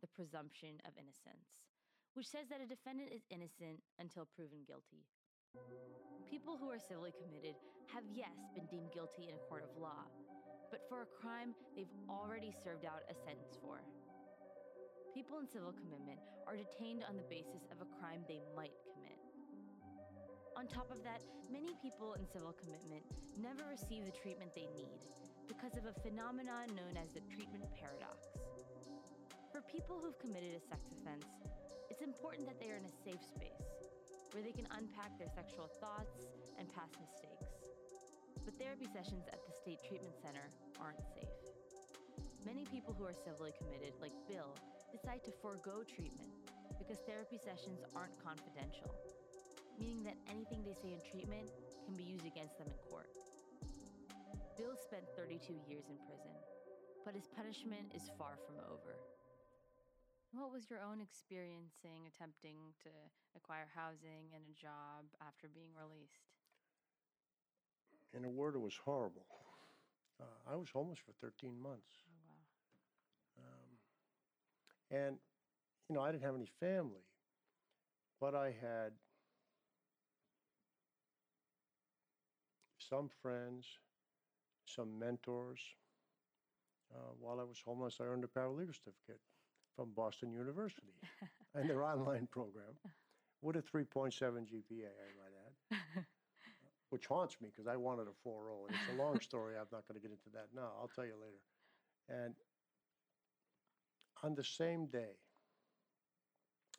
the 0.00 0.08
presumption 0.16 0.80
of 0.88 0.96
innocence, 0.96 1.60
which 2.14 2.26
says 2.26 2.48
that 2.50 2.60
a 2.60 2.66
defendant 2.66 3.10
is 3.14 3.22
innocent 3.30 3.80
until 3.98 4.26
proven 4.34 4.66
guilty. 4.66 5.06
People 6.30 6.54
who 6.54 6.70
are 6.70 6.78
civilly 6.78 7.14
committed 7.18 7.58
have, 7.90 8.06
yes, 8.14 8.34
been 8.54 8.66
deemed 8.70 8.94
guilty 8.94 9.26
in 9.26 9.34
a 9.34 9.46
court 9.50 9.66
of 9.66 9.74
law, 9.80 10.06
but 10.70 10.86
for 10.86 11.02
a 11.02 11.12
crime 11.18 11.54
they've 11.74 11.90
already 12.06 12.54
served 12.62 12.86
out 12.86 13.02
a 13.10 13.14
sentence 13.26 13.58
for. 13.58 13.82
People 15.10 15.42
in 15.42 15.50
civil 15.50 15.74
commitment 15.74 16.22
are 16.46 16.54
detained 16.54 17.02
on 17.02 17.18
the 17.18 17.26
basis 17.26 17.66
of 17.74 17.82
a 17.82 17.90
crime 17.98 18.22
they 18.30 18.38
might 18.54 18.74
commit. 18.94 19.18
On 20.54 20.70
top 20.70 20.90
of 20.94 21.02
that, 21.02 21.22
many 21.50 21.74
people 21.82 22.14
in 22.14 22.26
civil 22.30 22.54
commitment 22.54 23.02
never 23.34 23.66
receive 23.66 24.06
the 24.06 24.14
treatment 24.14 24.54
they 24.54 24.70
need 24.70 25.02
because 25.50 25.74
of 25.74 25.90
a 25.90 25.98
phenomenon 26.06 26.70
known 26.78 26.94
as 26.94 27.10
the 27.10 27.26
treatment 27.26 27.66
paradox. 27.74 28.30
For 29.50 29.66
people 29.66 29.98
who've 29.98 30.18
committed 30.22 30.54
a 30.54 30.62
sex 30.62 30.86
offense, 30.94 31.26
it's 32.00 32.08
important 32.08 32.48
that 32.48 32.56
they 32.56 32.72
are 32.72 32.80
in 32.80 32.88
a 32.88 32.96
safe 33.04 33.20
space 33.20 33.60
where 34.32 34.40
they 34.40 34.56
can 34.56 34.64
unpack 34.72 35.12
their 35.20 35.28
sexual 35.28 35.68
thoughts 35.84 36.16
and 36.56 36.64
past 36.72 36.96
mistakes. 36.96 37.60
But 38.40 38.56
therapy 38.56 38.88
sessions 38.88 39.28
at 39.28 39.44
the 39.44 39.52
State 39.52 39.84
Treatment 39.84 40.16
Center 40.16 40.48
aren't 40.80 41.04
safe. 41.12 41.28
Many 42.48 42.64
people 42.72 42.96
who 42.96 43.04
are 43.04 43.12
civilly 43.12 43.52
committed, 43.52 43.92
like 44.00 44.16
Bill, 44.24 44.56
decide 44.88 45.20
to 45.28 45.32
forego 45.44 45.84
treatment 45.84 46.32
because 46.80 47.04
therapy 47.04 47.36
sessions 47.36 47.84
aren't 47.92 48.16
confidential, 48.16 48.96
meaning 49.76 50.00
that 50.08 50.16
anything 50.32 50.64
they 50.64 50.72
say 50.72 50.96
in 50.96 51.04
treatment 51.04 51.52
can 51.84 51.92
be 52.00 52.08
used 52.08 52.24
against 52.24 52.56
them 52.56 52.72
in 52.72 52.80
court. 52.88 53.12
Bill 54.56 54.72
spent 54.72 55.04
32 55.20 55.52
years 55.68 55.84
in 55.92 56.00
prison, 56.08 56.32
but 57.04 57.12
his 57.12 57.28
punishment 57.28 57.92
is 57.92 58.08
far 58.16 58.40
from 58.48 58.56
over. 58.72 58.96
What 60.32 60.52
was 60.52 60.70
your 60.70 60.78
own 60.80 61.00
experiencing 61.00 62.06
attempting 62.06 62.72
to 62.84 62.90
acquire 63.34 63.66
housing 63.74 64.30
and 64.34 64.44
a 64.46 64.54
job 64.54 65.10
after 65.20 65.48
being 65.48 65.74
released? 65.74 66.30
In 68.14 68.24
a 68.24 68.28
word, 68.28 68.54
it 68.54 68.60
was 68.60 68.76
horrible. 68.84 69.26
Uh, 70.20 70.52
I 70.52 70.56
was 70.56 70.68
homeless 70.70 70.98
for 70.98 71.12
13 71.20 71.60
months. 71.60 72.04
Oh, 72.06 72.34
wow. 73.38 73.44
Um, 73.44 74.96
and, 74.96 75.16
you 75.88 75.94
know, 75.94 76.02
I 76.02 76.12
didn't 76.12 76.24
have 76.24 76.36
any 76.36 76.50
family, 76.60 77.06
but 78.20 78.34
I 78.34 78.54
had 78.60 78.92
some 82.78 83.08
friends, 83.22 83.66
some 84.64 84.98
mentors. 84.98 85.60
Uh, 86.94 87.14
while 87.18 87.40
I 87.40 87.44
was 87.44 87.58
homeless, 87.64 87.98
I 88.00 88.04
earned 88.04 88.24
a 88.24 88.28
paralegal 88.28 88.74
certificate 88.74 89.20
from 89.76 89.90
Boston 89.96 90.32
University 90.32 90.94
and 91.54 91.68
their 91.68 91.84
online 91.84 92.28
program 92.30 92.74
with 93.42 93.56
a 93.56 93.62
3.7 93.62 94.12
GPA, 94.12 94.90
I 94.92 95.10
might 95.16 95.34
add, 95.72 96.04
which 96.90 97.06
haunts 97.06 97.36
me 97.40 97.48
because 97.50 97.66
I 97.66 97.76
wanted 97.76 98.06
a 98.08 98.28
4.0. 98.28 98.66
And 98.68 98.76
it's 98.76 98.98
a 98.98 99.02
long 99.02 99.20
story. 99.20 99.54
I'm 99.56 99.66
not 99.72 99.88
going 99.88 100.00
to 100.00 100.06
get 100.06 100.10
into 100.10 100.30
that 100.34 100.48
now. 100.54 100.72
I'll 100.80 100.90
tell 100.94 101.06
you 101.06 101.14
later. 101.20 101.40
And 102.08 102.34
on 104.22 104.34
the 104.34 104.44
same 104.44 104.86
day, 104.86 105.16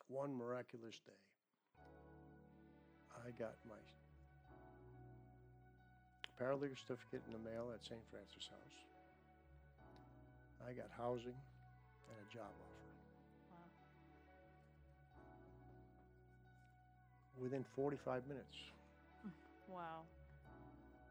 one 0.08 0.36
miraculous 0.36 1.00
day, 1.06 1.22
I 3.26 3.32
got 3.40 3.56
my 3.68 3.80
paralegal 6.40 6.78
certificate 6.78 7.22
in 7.28 7.34
the 7.34 7.50
mail 7.50 7.72
at 7.74 7.86
St. 7.86 8.02
Francis 8.10 8.50
House. 8.50 8.78
I 10.68 10.74
got 10.74 10.90
housing 10.98 11.38
and 12.10 12.18
a 12.18 12.34
job 12.34 12.50
offer. 12.50 12.81
Within 17.42 17.66
45 17.66 18.28
minutes, 18.28 18.72
Wow. 19.68 20.10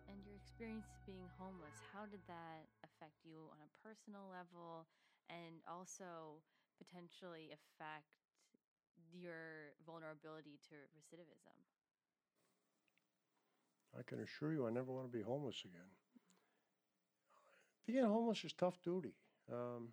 And 0.08 0.24
your 0.26 0.34
experience 0.36 0.98
being 1.06 1.30
homeless, 1.38 1.80
how 1.92 2.06
did 2.06 2.20
that 2.26 2.68
affect 2.84 3.24
you 3.24 3.48
on 3.52 3.58
a 3.62 3.70
personal 3.82 4.28
level 4.28 4.86
and 5.30 5.62
also 5.68 6.42
potentially 6.78 7.50
affect 7.52 8.10
your 9.12 9.74
vulnerability 9.86 10.58
to 10.70 10.74
recidivism? 10.96 11.56
I 13.98 14.02
can 14.02 14.20
assure 14.20 14.52
you 14.52 14.66
I 14.66 14.70
never 14.70 14.92
want 14.92 15.10
to 15.10 15.16
be 15.18 15.22
homeless 15.22 15.64
again. 15.64 15.90
Being 17.86 18.04
homeless 18.04 18.44
is 18.44 18.52
tough 18.52 18.80
duty. 18.82 19.14
Um, 19.52 19.92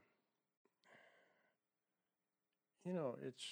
you 2.85 2.93
know, 2.93 3.17
it's 3.21 3.45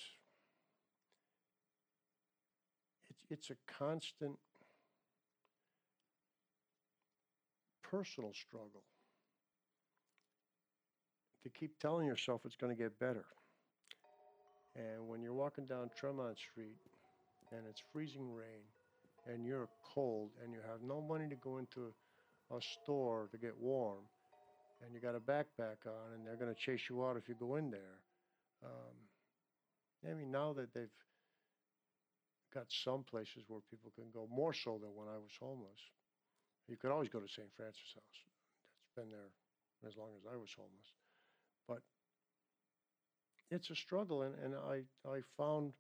it's 3.30 3.50
a 3.50 3.56
constant 3.80 4.38
personal 7.84 8.34
struggle 8.34 8.84
to 11.44 11.50
keep 11.50 11.78
telling 11.80 12.08
yourself 12.08 12.42
it's 12.46 12.56
going 12.56 12.76
to 12.76 12.82
get 12.82 13.00
better. 13.00 13.26
And 14.76 15.08
when 15.08 15.22
you're 15.22 15.34
walking 15.34 15.66
down 15.66 15.90
Tremont 15.96 16.38
Street 16.38 16.78
and 17.52 17.62
it's 17.70 17.82
freezing 17.94 18.34
rain 18.34 18.66
and 19.28 19.46
you're 19.46 19.70
cold 19.94 20.32
and 20.44 20.52
you 20.52 20.60
have 20.70 20.82
no 20.82 21.02
money 21.02 21.30
to 21.30 21.36
go 21.36 21.58
into 21.58 21.94
a 22.52 22.62
store 22.62 23.30
to 23.32 23.38
get 23.38 23.58
warm 23.60 24.04
and 24.84 24.94
you 24.94 25.00
got 25.00 25.16
a 25.16 25.20
backpack 25.20 25.86
on 25.86 26.14
and 26.16 26.26
they're 26.26 26.36
going 26.36 26.54
to 26.54 26.60
chase 26.60 26.82
you 26.90 27.06
out 27.06 27.16
if 27.16 27.30
you 27.30 27.36
go 27.40 27.56
in 27.56 27.72
there. 27.72 28.00
Um, 28.64 30.10
I 30.10 30.14
mean, 30.14 30.32
now 30.32 30.54
that 30.54 30.74
they've 30.74 30.90
got 32.56 32.72
some 32.72 33.04
places 33.04 33.44
where 33.48 33.60
people 33.70 33.92
can 33.96 34.06
go, 34.14 34.28
more 34.32 34.54
so 34.54 34.80
than 34.82 34.96
when 34.96 35.08
I 35.08 35.20
was 35.20 35.36
homeless. 35.40 35.92
You 36.70 36.78
could 36.78 36.90
always 36.90 37.10
go 37.10 37.20
to 37.20 37.28
St. 37.28 37.50
Francis 37.56 37.94
House. 37.94 38.20
That's 38.80 38.96
been 38.96 39.12
there 39.12 39.30
as 39.88 39.98
long 39.98 40.10
as 40.18 40.24
I 40.26 40.38
was 40.38 40.50
homeless. 40.56 40.90
But 41.68 41.82
it's 43.52 43.70
a 43.70 43.76
struggle, 43.76 44.24
and, 44.24 44.34
and 44.42 44.56
I, 44.56 44.82
I 45.08 45.20
found 45.38 45.74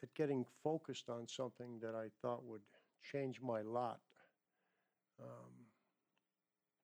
that 0.00 0.14
getting 0.14 0.46
focused 0.64 1.10
on 1.10 1.28
something 1.28 1.78
that 1.82 1.94
I 1.94 2.08
thought 2.22 2.44
would 2.44 2.62
change 3.12 3.40
my 3.40 3.60
lot 3.60 4.00
um, 5.20 5.52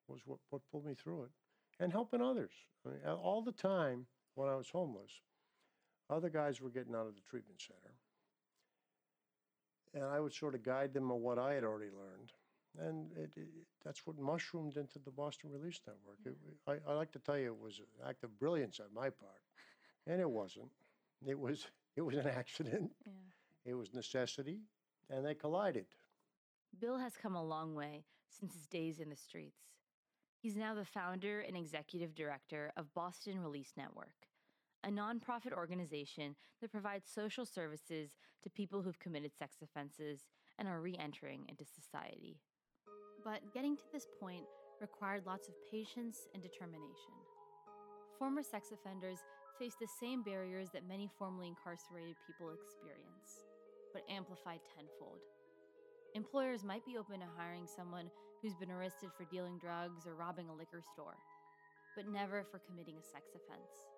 was 0.08 0.20
what, 0.26 0.38
what 0.50 0.62
pulled 0.70 0.84
me 0.84 0.94
through 0.94 1.24
it. 1.24 1.30
And 1.80 1.90
helping 1.90 2.22
others. 2.22 2.52
I 2.86 2.90
mean, 2.90 2.98
all 3.04 3.42
the 3.42 3.52
time 3.52 4.06
when 4.36 4.48
I 4.48 4.54
was 4.54 4.68
homeless, 4.70 5.10
other 6.10 6.28
guys 6.28 6.60
were 6.60 6.70
getting 6.70 6.94
out 6.94 7.06
of 7.06 7.14
the 7.14 7.22
treatment 7.28 7.60
center. 7.60 7.94
And 9.94 10.04
I 10.04 10.20
would 10.20 10.32
sort 10.32 10.54
of 10.54 10.62
guide 10.62 10.92
them 10.92 11.10
on 11.12 11.20
what 11.20 11.38
I 11.38 11.54
had 11.54 11.64
already 11.64 11.90
learned. 11.90 12.32
And 12.78 13.12
it, 13.16 13.32
it, 13.36 13.48
that's 13.84 14.06
what 14.06 14.18
mushroomed 14.18 14.76
into 14.76 14.98
the 14.98 15.10
Boston 15.10 15.50
Release 15.52 15.80
Network. 15.86 16.18
It, 16.24 16.36
I, 16.66 16.90
I 16.90 16.94
like 16.94 17.12
to 17.12 17.20
tell 17.20 17.38
you 17.38 17.46
it 17.52 17.62
was 17.62 17.78
an 17.78 18.08
act 18.08 18.24
of 18.24 18.38
brilliance 18.38 18.80
on 18.80 18.86
my 18.92 19.10
part. 19.10 19.42
And 20.06 20.20
it 20.20 20.28
wasn't. 20.28 20.70
It 21.26 21.38
was, 21.38 21.66
it 21.96 22.02
was 22.02 22.16
an 22.16 22.26
accident. 22.26 22.90
Yeah. 23.06 23.12
It 23.66 23.74
was 23.74 23.94
necessity, 23.94 24.58
and 25.08 25.24
they 25.24 25.34
collided. 25.34 25.86
Bill 26.78 26.98
has 26.98 27.16
come 27.16 27.34
a 27.34 27.42
long 27.42 27.74
way 27.74 28.04
since 28.28 28.52
his 28.52 28.66
days 28.66 29.00
in 29.00 29.08
the 29.08 29.16
streets. 29.16 29.62
He's 30.42 30.56
now 30.56 30.74
the 30.74 30.84
founder 30.84 31.40
and 31.40 31.56
executive 31.56 32.14
director 32.14 32.72
of 32.76 32.92
Boston 32.92 33.40
Release 33.40 33.72
Network, 33.74 34.26
a 34.84 34.90
nonprofit 34.90 35.52
organization 35.52 36.36
that 36.60 36.70
provides 36.70 37.08
social 37.08 37.46
services 37.46 38.16
to 38.42 38.50
people 38.50 38.82
who've 38.82 38.98
committed 38.98 39.32
sex 39.36 39.56
offenses 39.62 40.26
and 40.58 40.68
are 40.68 40.80
re 40.80 40.96
entering 40.98 41.46
into 41.48 41.64
society. 41.64 42.36
But 43.24 43.40
getting 43.54 43.76
to 43.76 43.82
this 43.92 44.06
point 44.20 44.44
required 44.80 45.24
lots 45.26 45.48
of 45.48 45.54
patience 45.70 46.28
and 46.34 46.42
determination. 46.42 47.16
Former 48.18 48.42
sex 48.42 48.68
offenders 48.72 49.18
face 49.58 49.74
the 49.80 49.88
same 50.00 50.22
barriers 50.22 50.68
that 50.74 50.86
many 50.86 51.08
formerly 51.18 51.48
incarcerated 51.48 52.16
people 52.26 52.52
experience, 52.52 53.46
but 53.92 54.02
amplified 54.10 54.60
tenfold. 54.76 55.20
Employers 56.14 56.62
might 56.62 56.84
be 56.84 56.98
open 56.98 57.20
to 57.20 57.26
hiring 57.36 57.66
someone 57.66 58.10
who's 58.42 58.54
been 58.54 58.70
arrested 58.70 59.10
for 59.16 59.24
dealing 59.32 59.58
drugs 59.58 60.06
or 60.06 60.14
robbing 60.14 60.48
a 60.48 60.54
liquor 60.54 60.82
store, 60.92 61.16
but 61.96 62.06
never 62.06 62.44
for 62.50 62.60
committing 62.68 62.96
a 62.98 63.02
sex 63.02 63.32
offense. 63.34 63.93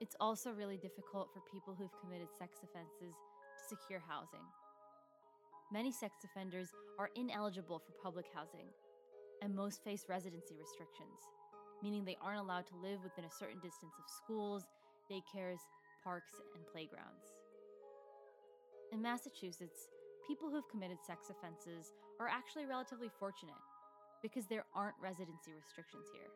It's 0.00 0.16
also 0.18 0.50
really 0.50 0.78
difficult 0.78 1.28
for 1.28 1.44
people 1.52 1.76
who've 1.76 2.00
committed 2.00 2.28
sex 2.38 2.64
offenses 2.64 3.12
to 3.12 3.62
secure 3.68 4.00
housing. 4.00 4.40
Many 5.70 5.92
sex 5.92 6.24
offenders 6.24 6.68
are 6.98 7.10
ineligible 7.16 7.78
for 7.78 7.92
public 8.02 8.24
housing, 8.34 8.72
and 9.42 9.54
most 9.54 9.84
face 9.84 10.06
residency 10.08 10.56
restrictions, 10.56 11.20
meaning 11.82 12.04
they 12.04 12.16
aren't 12.24 12.40
allowed 12.40 12.66
to 12.68 12.80
live 12.82 13.04
within 13.04 13.24
a 13.28 13.38
certain 13.38 13.60
distance 13.60 13.92
of 14.00 14.08
schools, 14.08 14.64
daycares, 15.12 15.60
parks, 16.02 16.32
and 16.56 16.64
playgrounds. 16.72 17.36
In 18.92 19.02
Massachusetts, 19.02 19.88
people 20.26 20.48
who've 20.48 20.68
committed 20.72 20.98
sex 21.06 21.28
offenses 21.28 21.92
are 22.18 22.28
actually 22.28 22.64
relatively 22.64 23.10
fortunate 23.20 23.60
because 24.22 24.46
there 24.46 24.64
aren't 24.74 24.96
residency 25.00 25.52
restrictions 25.52 26.08
here. 26.12 26.32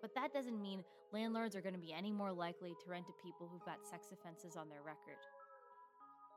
But 0.00 0.14
that 0.14 0.32
doesn't 0.32 0.60
mean 0.60 0.84
landlords 1.12 1.56
are 1.56 1.60
going 1.60 1.74
to 1.74 1.80
be 1.80 1.92
any 1.92 2.12
more 2.12 2.32
likely 2.32 2.74
to 2.84 2.90
rent 2.90 3.06
to 3.06 3.12
people 3.24 3.48
who've 3.48 3.64
got 3.64 3.86
sex 3.86 4.08
offenses 4.12 4.56
on 4.56 4.68
their 4.68 4.82
record. 4.84 5.20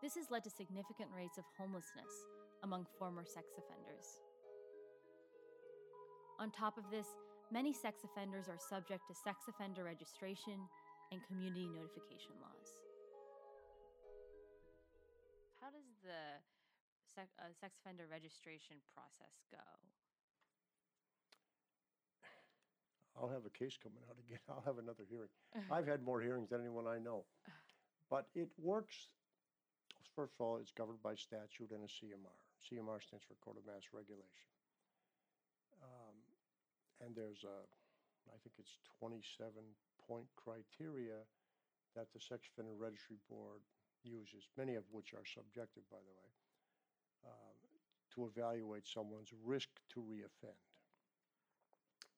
This 0.01 0.15
has 0.15 0.31
led 0.31 0.43
to 0.45 0.49
significant 0.49 1.09
rates 1.15 1.37
of 1.37 1.45
homelessness 1.59 2.09
among 2.63 2.87
former 2.97 3.25
sex 3.25 3.53
offenders. 3.57 4.21
On 6.39 6.49
top 6.49 6.77
of 6.77 6.89
this, 6.89 7.05
many 7.51 7.73
sex 7.73 8.01
offenders 8.01 8.49
are 8.49 8.57
subject 8.57 9.05
to 9.07 9.13
sex 9.13 9.45
offender 9.45 9.83
registration 9.83 10.57
and 11.11 11.21
community 11.27 11.69
notification 11.69 12.33
laws. 12.41 12.73
How 15.61 15.69
does 15.69 15.85
the 16.01 16.41
sec- 17.13 17.37
uh, 17.37 17.53
sex 17.53 17.77
offender 17.83 18.09
registration 18.09 18.81
process 18.95 19.45
go? 19.51 19.61
I'll 23.19 23.29
have 23.29 23.45
a 23.45 23.53
case 23.53 23.77
coming 23.81 24.01
out 24.09 24.17
again. 24.27 24.39
I'll 24.49 24.63
have 24.65 24.77
another 24.79 25.03
hearing. 25.09 25.29
I've 25.71 25.87
had 25.87 26.03
more 26.03 26.21
hearings 26.21 26.49
than 26.49 26.61
anyone 26.61 26.87
I 26.87 26.97
know. 26.99 27.25
But 28.09 28.27
it 28.35 28.49
works, 28.59 29.07
first 30.15 30.33
of 30.35 30.41
all, 30.41 30.57
it's 30.57 30.71
governed 30.71 31.01
by 31.03 31.15
statute 31.15 31.71
and 31.71 31.83
a 31.83 31.91
CMR. 31.91 32.39
CMR 32.59 33.01
stands 33.01 33.23
for 33.27 33.35
Code 33.43 33.57
of 33.57 33.65
Mass 33.65 33.87
Regulation. 33.93 34.51
Um, 35.83 36.15
And 37.01 37.15
there's 37.15 37.43
a, 37.43 37.57
I 38.31 38.37
think 38.43 38.55
it's 38.59 38.77
27 38.99 39.51
point 40.07 40.27
criteria 40.35 41.23
that 41.95 42.07
the 42.13 42.19
Sex 42.19 42.47
Offender 42.51 42.75
Registry 42.77 43.17
Board 43.29 43.61
uses, 44.03 44.47
many 44.57 44.75
of 44.75 44.83
which 44.91 45.13
are 45.13 45.25
subjective, 45.25 45.83
by 45.91 45.97
the 45.99 46.15
way, 46.15 46.29
um, 47.27 47.57
to 48.15 48.25
evaluate 48.27 48.87
someone's 48.87 49.31
risk 49.43 49.69
to 49.93 49.99
reoffend 50.01 50.59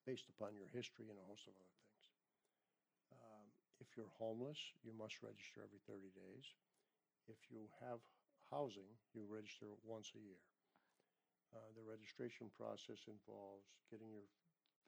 based 0.06 0.28
upon 0.28 0.54
your 0.54 0.68
history 0.72 1.08
and 1.08 1.18
a 1.18 1.26
host 1.28 1.46
of 1.48 1.54
other 1.56 1.76
things. 1.84 2.04
Um, 3.12 3.48
If 3.80 3.96
you're 3.96 4.12
homeless, 4.18 4.72
you 4.82 4.92
must 4.92 5.22
register 5.22 5.62
every 5.64 5.80
30 5.86 6.10
days. 6.10 6.54
If 7.28 7.50
you 7.50 7.70
have 7.80 8.00
housing, 8.50 8.98
you 9.14 9.24
register 9.26 9.66
once 9.84 10.12
a 10.14 10.20
year. 10.20 10.42
Uh, 11.54 11.72
The 11.74 11.82
registration 11.82 12.50
process 12.50 13.06
involves 13.08 13.64
getting 13.90 14.10
your 14.10 14.28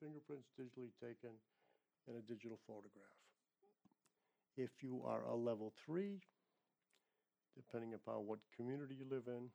fingerprints 0.01 0.51
digitally 0.59 0.93
taken 1.01 1.41
and 2.09 2.17
a 2.17 2.23
digital 2.23 2.59
photograph. 2.67 3.21
If 4.57 4.83
you 4.83 5.03
are 5.05 5.23
a 5.25 5.37
level 5.37 5.71
three, 5.71 6.21
depending 7.57 7.95
upon 7.95 8.27
what 8.27 8.39
community 8.55 8.95
you 8.95 9.07
live 9.09 9.27
in, 9.27 9.51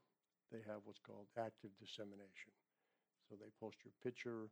they 0.52 0.60
have 0.68 0.82
what's 0.84 1.00
called 1.00 1.28
active 1.38 1.72
dissemination. 1.80 2.52
So 3.30 3.36
they 3.36 3.52
post 3.60 3.78
your 3.86 3.94
picture 4.04 4.50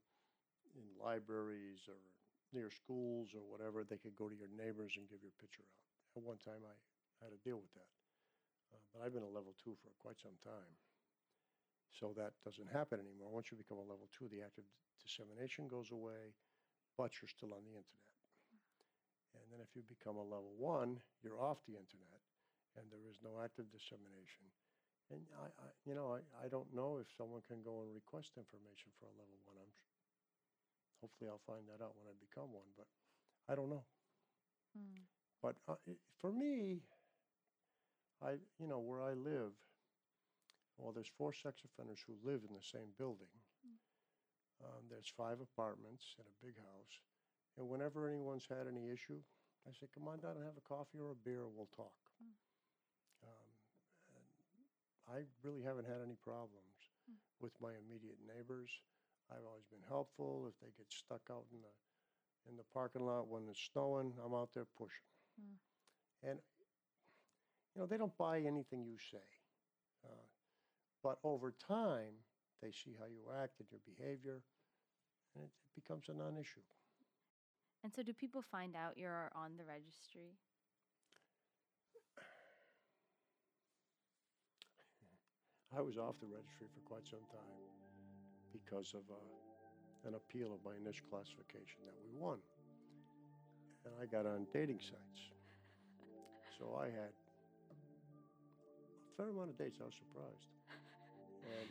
in 0.76 0.86
libraries 0.98 1.86
or 1.88 1.98
near 2.54 2.70
schools 2.70 3.34
or 3.38 3.46
whatever. 3.46 3.86
They 3.86 4.02
could 4.02 4.18
go 4.18 4.30
to 4.30 4.36
your 4.36 4.50
neighbors 4.50 4.98
and 4.98 5.06
give 5.10 5.22
your 5.22 5.36
picture 5.38 5.66
out. 5.66 5.84
At 6.18 6.26
one 6.26 6.42
time, 6.42 6.66
I 6.66 6.74
had 7.22 7.34
to 7.34 7.42
deal 7.46 7.62
with 7.62 7.74
that. 7.78 7.92
Uh, 8.74 8.82
but 8.94 9.00
I've 9.06 9.14
been 9.14 9.26
a 9.26 9.34
level 9.34 9.54
two 9.58 9.78
for 9.82 9.90
quite 10.02 10.18
some 10.22 10.38
time. 10.42 10.74
So 11.94 12.14
that 12.18 12.38
doesn't 12.46 12.70
happen 12.70 13.02
anymore. 13.02 13.34
Once 13.34 13.50
you 13.50 13.58
become 13.58 13.82
a 13.82 13.88
level 13.88 14.08
two, 14.14 14.30
the 14.30 14.46
active 14.46 14.66
dissemination 15.02 15.66
goes 15.66 15.90
away, 15.90 16.34
but 16.98 17.12
you're 17.18 17.30
still 17.30 17.54
on 17.54 17.66
the 17.66 17.74
internet. 17.74 18.14
And 19.34 19.46
then 19.50 19.62
if 19.62 19.74
you 19.74 19.82
become 19.86 20.18
a 20.18 20.26
level 20.26 20.54
one, 20.58 21.02
you're 21.22 21.42
off 21.42 21.62
the 21.66 21.78
internet 21.78 22.22
and 22.78 22.86
there 22.94 23.04
is 23.10 23.18
no 23.26 23.42
active 23.42 23.66
dissemination. 23.74 24.46
And 25.10 25.26
I, 25.42 25.50
I 25.50 25.68
you 25.90 25.98
know, 25.98 26.14
I, 26.14 26.22
I 26.46 26.48
don't 26.48 26.70
know 26.70 27.02
if 27.02 27.10
someone 27.18 27.42
can 27.50 27.66
go 27.66 27.82
and 27.82 27.90
request 27.90 28.38
information 28.38 28.94
for 29.02 29.10
a 29.10 29.16
level 29.18 29.38
one. 29.50 29.58
I'm, 29.58 29.72
hopefully 31.02 31.30
I'll 31.30 31.44
find 31.48 31.68
that 31.68 31.84
out 31.84 31.96
when 31.98 32.08
I 32.08 32.16
become 32.20 32.52
one, 32.54 32.70
but 32.78 32.88
I 33.48 33.56
don't 33.56 33.70
know. 33.70 33.84
Hmm. 34.76 35.04
But 35.42 35.56
uh, 35.68 35.76
for 36.20 36.32
me, 36.32 36.82
I, 38.22 38.32
you 38.60 38.68
know, 38.68 38.80
where 38.80 39.02
I 39.02 39.14
live, 39.14 39.56
well, 40.78 40.92
there's 40.92 41.12
four 41.18 41.34
sex 41.34 41.62
offenders 41.64 42.00
who 42.06 42.16
live 42.24 42.42
in 42.48 42.56
the 42.56 42.64
same 42.64 42.92
building. 42.98 43.32
Um, 44.64 44.92
there's 44.92 45.12
five 45.16 45.40
apartments 45.40 46.16
and 46.20 46.28
a 46.28 46.46
big 46.46 46.56
house. 46.60 46.96
And 47.58 47.68
whenever 47.70 48.08
anyone's 48.08 48.48
had 48.48 48.68
any 48.68 48.92
issue, 48.92 49.24
I 49.68 49.72
say, 49.72 49.88
come 49.94 50.08
on 50.08 50.20
down 50.20 50.36
and 50.36 50.44
have 50.44 50.60
a 50.60 50.68
coffee 50.68 51.00
or 51.00 51.12
a 51.12 51.20
beer 51.24 51.48
we'll 51.48 51.72
talk. 51.76 51.96
Mm. 52.20 52.36
Um, 53.24 53.50
and 54.16 54.28
I 55.08 55.24
really 55.44 55.64
haven't 55.64 55.88
had 55.88 56.04
any 56.04 56.16
problems 56.20 56.92
Mm. 57.10 57.18
with 57.40 57.56
my 57.60 57.74
immediate 57.74 58.20
neighbors. 58.22 58.70
I've 59.32 59.46
always 59.46 59.66
been 59.70 59.86
helpful. 59.88 60.50
If 60.50 60.60
they 60.60 60.74
get 60.78 60.88
stuck 60.90 61.22
out 61.32 61.46
in 61.52 61.62
the 61.62 61.70
in 62.50 62.58
the 62.58 62.64
parking 62.74 63.06
lot 63.06 63.28
when 63.28 63.44
it's 63.50 63.70
snowing, 63.72 64.14
I'm 64.24 64.34
out 64.34 64.50
there 64.54 64.66
pushing. 64.78 65.06
Mm. 65.40 65.58
And 66.30 66.40
you 67.76 67.82
know, 67.82 67.88
they 67.88 67.98
don't 67.98 68.18
buy 68.18 68.40
anything 68.40 68.86
you 68.86 68.98
say. 69.12 69.28
Uh, 70.04 70.26
but 71.04 71.20
over 71.24 71.54
time, 71.68 72.14
they 72.62 72.72
see 72.72 72.96
how 73.00 73.06
you 73.06 73.22
act 73.42 73.60
and 73.60 73.68
your 73.72 73.82
behavior, 73.86 74.42
and 75.36 75.44
it, 75.44 75.52
it 75.66 75.76
becomes 75.76 76.10
a 76.10 76.14
non-issue. 76.14 76.64
And 77.84 77.94
so, 77.94 78.02
do 78.04 78.14
people 78.14 78.42
find 78.42 78.76
out 78.76 78.98
you're 78.98 79.32
on 79.36 79.58
the 79.58 79.64
registry? 79.64 80.38
I 85.78 85.82
was 85.82 85.98
off 85.98 86.20
the 86.20 86.28
registry 86.28 86.68
for 86.74 86.82
quite 86.82 87.08
some 87.08 87.26
time 87.32 87.89
because 88.52 88.94
of 88.94 89.02
uh, 89.10 90.08
an 90.08 90.16
appeal 90.16 90.54
of 90.54 90.60
my 90.64 90.76
initial 90.80 91.06
classification 91.10 91.80
that 91.86 91.96
we 92.04 92.10
won. 92.18 92.38
And 93.86 93.94
I 94.02 94.06
got 94.06 94.26
on 94.26 94.48
dating 94.54 94.80
sites. 94.80 95.22
So 96.58 96.78
I 96.80 96.86
had 96.86 97.14
a 97.72 97.76
fair 99.18 99.30
amount 99.30 99.50
of 99.52 99.58
dates. 99.58 99.80
I 99.82 99.86
was 99.86 99.96
surprised. 99.96 100.50
And, 100.70 101.70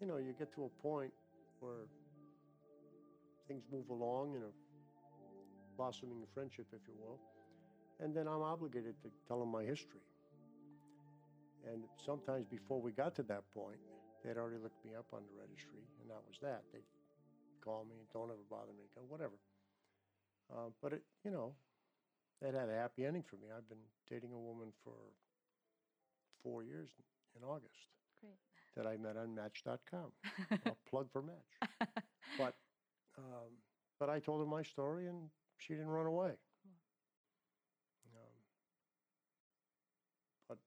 you 0.00 0.06
know, 0.06 0.16
you 0.16 0.34
get 0.38 0.52
to 0.54 0.64
a 0.64 0.82
point 0.82 1.12
where 1.60 1.86
things 3.48 3.62
move 3.70 3.88
along 3.90 4.34
in 4.34 4.42
a 4.42 4.52
blossoming 5.76 6.24
friendship, 6.34 6.66
if 6.72 6.80
you 6.88 6.94
will. 7.00 7.18
And 8.00 8.14
then 8.14 8.26
I'm 8.26 8.42
obligated 8.42 8.94
to 9.02 9.10
tell 9.28 9.40
them 9.40 9.50
my 9.50 9.62
history. 9.62 10.00
And 11.70 11.82
sometimes 12.04 12.44
before 12.44 12.80
we 12.80 12.92
got 12.92 13.14
to 13.16 13.22
that 13.24 13.42
point, 13.52 13.78
they'd 14.26 14.36
already 14.36 14.58
looked 14.58 14.82
me 14.84 14.98
up 14.98 15.06
on 15.14 15.22
the 15.22 15.38
registry, 15.38 15.86
and 16.02 16.10
that 16.10 16.22
was 16.26 16.36
that. 16.42 16.66
They'd 16.74 16.82
call 17.62 17.86
me, 17.86 17.94
and 18.02 18.10
don't 18.10 18.30
ever 18.34 18.42
bother 18.50 18.74
me, 18.74 18.90
go, 18.94 19.02
whatever. 19.06 19.38
Uh, 20.50 20.70
but 20.82 20.92
it, 20.92 21.02
you 21.24 21.30
know, 21.30 21.54
that 22.42 22.54
had 22.54 22.68
a 22.68 22.74
happy 22.74 23.06
ending 23.06 23.22
for 23.22 23.36
me. 23.36 23.48
I've 23.56 23.68
been 23.68 23.86
dating 24.10 24.32
a 24.34 24.38
woman 24.38 24.72
for 24.82 24.94
four 26.42 26.62
years 26.62 26.90
in 27.36 27.44
August 27.44 27.90
Great. 28.20 28.34
that 28.76 28.86
I 28.86 28.96
met 28.96 29.16
on 29.16 29.34
Match.com. 29.34 30.10
a 30.66 30.72
plug 30.90 31.08
for 31.12 31.22
Match. 31.22 31.70
But, 32.38 32.54
um, 33.18 33.50
but 33.98 34.10
I 34.10 34.18
told 34.20 34.40
her 34.40 34.46
my 34.46 34.62
story, 34.62 35.06
and 35.06 35.30
she 35.58 35.74
didn't 35.74 35.88
run 35.88 36.06
away. 36.06 36.32
Um, 38.14 38.34
but 40.48 40.58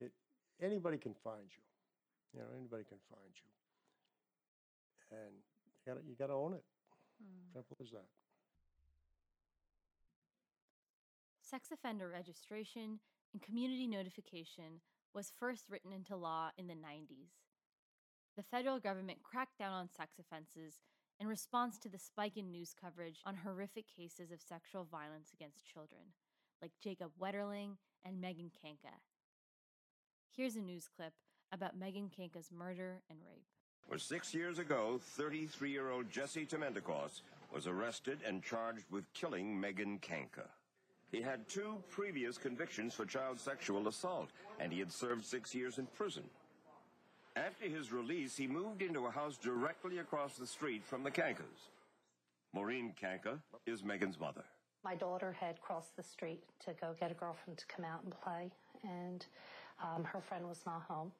it, 0.00 0.12
anybody 0.62 0.98
can 0.98 1.14
find 1.22 1.44
you. 1.50 1.62
You 2.34 2.40
know, 2.40 2.46
anybody 2.56 2.84
can 2.88 2.98
find 3.10 3.32
you. 3.34 3.50
and 5.18 5.34
you 5.34 5.92
gotta, 5.92 6.00
you 6.06 6.14
gotta 6.18 6.32
own 6.32 6.54
it. 6.54 6.64
Hmm. 7.20 7.52
Simple 7.52 7.76
as 7.82 7.90
that. 7.90 8.08
Sex 11.42 11.68
offender 11.70 12.08
registration 12.08 13.00
and 13.32 13.42
community 13.42 13.86
notification 13.86 14.80
was 15.14 15.32
first 15.38 15.68
written 15.68 15.92
into 15.92 16.16
law 16.16 16.50
in 16.56 16.66
the 16.66 16.74
90s. 16.74 17.36
The 18.36 18.42
federal 18.42 18.80
government 18.80 19.22
cracked 19.22 19.58
down 19.58 19.72
on 19.72 19.90
sex 19.90 20.14
offenses 20.18 20.80
in 21.20 21.26
response 21.26 21.78
to 21.78 21.90
the 21.90 21.98
spike 21.98 22.38
in 22.38 22.50
news 22.50 22.72
coverage 22.78 23.20
on 23.26 23.36
horrific 23.36 23.84
cases 23.86 24.32
of 24.32 24.40
sexual 24.40 24.84
violence 24.90 25.30
against 25.34 25.66
children, 25.66 26.00
like 26.62 26.72
Jacob 26.82 27.10
Wetterling 27.20 27.76
and 28.04 28.20
Megan 28.20 28.50
Kanka. 28.62 28.96
Here's 30.34 30.56
a 30.56 30.60
news 30.60 30.88
clip 30.96 31.12
about 31.52 31.78
Megan 31.78 32.08
Kanka's 32.08 32.50
murder 32.50 33.02
and 33.10 33.18
rape. 33.28 33.44
Well, 33.90 33.98
six 33.98 34.32
years 34.32 34.58
ago, 34.58 34.98
33 34.98 35.70
year 35.70 35.90
old 35.90 36.10
Jesse 36.10 36.46
Timmendequas 36.46 37.20
was 37.52 37.66
arrested 37.66 38.20
and 38.26 38.42
charged 38.42 38.86
with 38.90 39.04
killing 39.12 39.60
Megan 39.60 39.98
Kanka. 39.98 40.48
He 41.10 41.20
had 41.20 41.46
two 41.48 41.82
previous 41.90 42.38
convictions 42.38 42.94
for 42.94 43.04
child 43.04 43.38
sexual 43.38 43.88
assault, 43.88 44.30
and 44.58 44.72
he 44.72 44.78
had 44.78 44.90
served 44.90 45.22
six 45.22 45.54
years 45.54 45.76
in 45.76 45.86
prison. 45.88 46.24
After 47.36 47.66
his 47.66 47.92
release, 47.92 48.34
he 48.34 48.46
moved 48.46 48.80
into 48.80 49.04
a 49.04 49.10
house 49.10 49.36
directly 49.36 49.98
across 49.98 50.36
the 50.36 50.46
street 50.46 50.82
from 50.82 51.02
the 51.02 51.10
Kankas. 51.10 51.68
Maureen 52.54 52.94
Kanka 52.98 53.38
is 53.66 53.84
Megan's 53.84 54.18
mother. 54.18 54.44
My 54.82 54.94
daughter 54.94 55.36
had 55.38 55.60
crossed 55.60 55.94
the 55.94 56.02
street 56.02 56.42
to 56.64 56.72
go 56.80 56.94
get 56.98 57.10
a 57.10 57.14
girlfriend 57.14 57.58
to 57.58 57.66
come 57.66 57.84
out 57.84 58.02
and 58.02 58.14
play, 58.22 58.50
and 58.82 59.26
um, 59.82 60.04
her 60.04 60.20
friend 60.20 60.48
was 60.48 60.60
not 60.66 60.82
home. 60.88 61.12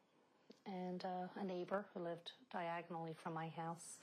And 0.66 1.04
uh, 1.04 1.40
a 1.40 1.44
neighbor 1.44 1.84
who 1.92 2.04
lived 2.04 2.32
diagonally 2.52 3.12
from 3.14 3.34
my 3.34 3.48
house 3.48 3.98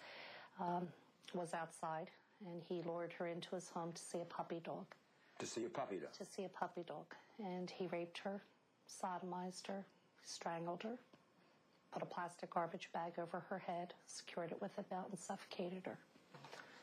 um, 0.59 0.88
was 1.33 1.53
outside, 1.53 2.09
and 2.45 2.62
he 2.67 2.81
lured 2.85 3.13
her 3.13 3.27
into 3.27 3.55
his 3.55 3.69
home 3.69 3.93
to 3.93 4.01
see 4.01 4.19
a 4.19 4.25
puppy 4.25 4.62
dog. 4.63 4.85
To 5.39 5.45
see 5.45 5.65
a 5.65 5.69
puppy 5.69 5.97
dog. 5.97 6.13
To 6.13 6.25
see 6.25 6.43
a 6.43 6.49
puppy 6.49 6.83
dog, 6.85 7.05
and 7.39 7.69
he 7.69 7.88
raped 7.88 8.17
her, 8.19 8.41
sodomized 8.89 9.67
her, 9.67 9.85
strangled 10.23 10.83
her, 10.83 10.97
put 11.91 12.03
a 12.03 12.05
plastic 12.05 12.49
garbage 12.49 12.89
bag 12.93 13.13
over 13.17 13.41
her 13.49 13.59
head, 13.59 13.93
secured 14.05 14.51
it 14.51 14.62
with 14.62 14.77
a 14.77 14.83
belt, 14.83 15.07
and 15.09 15.19
suffocated 15.19 15.83
her. 15.85 15.97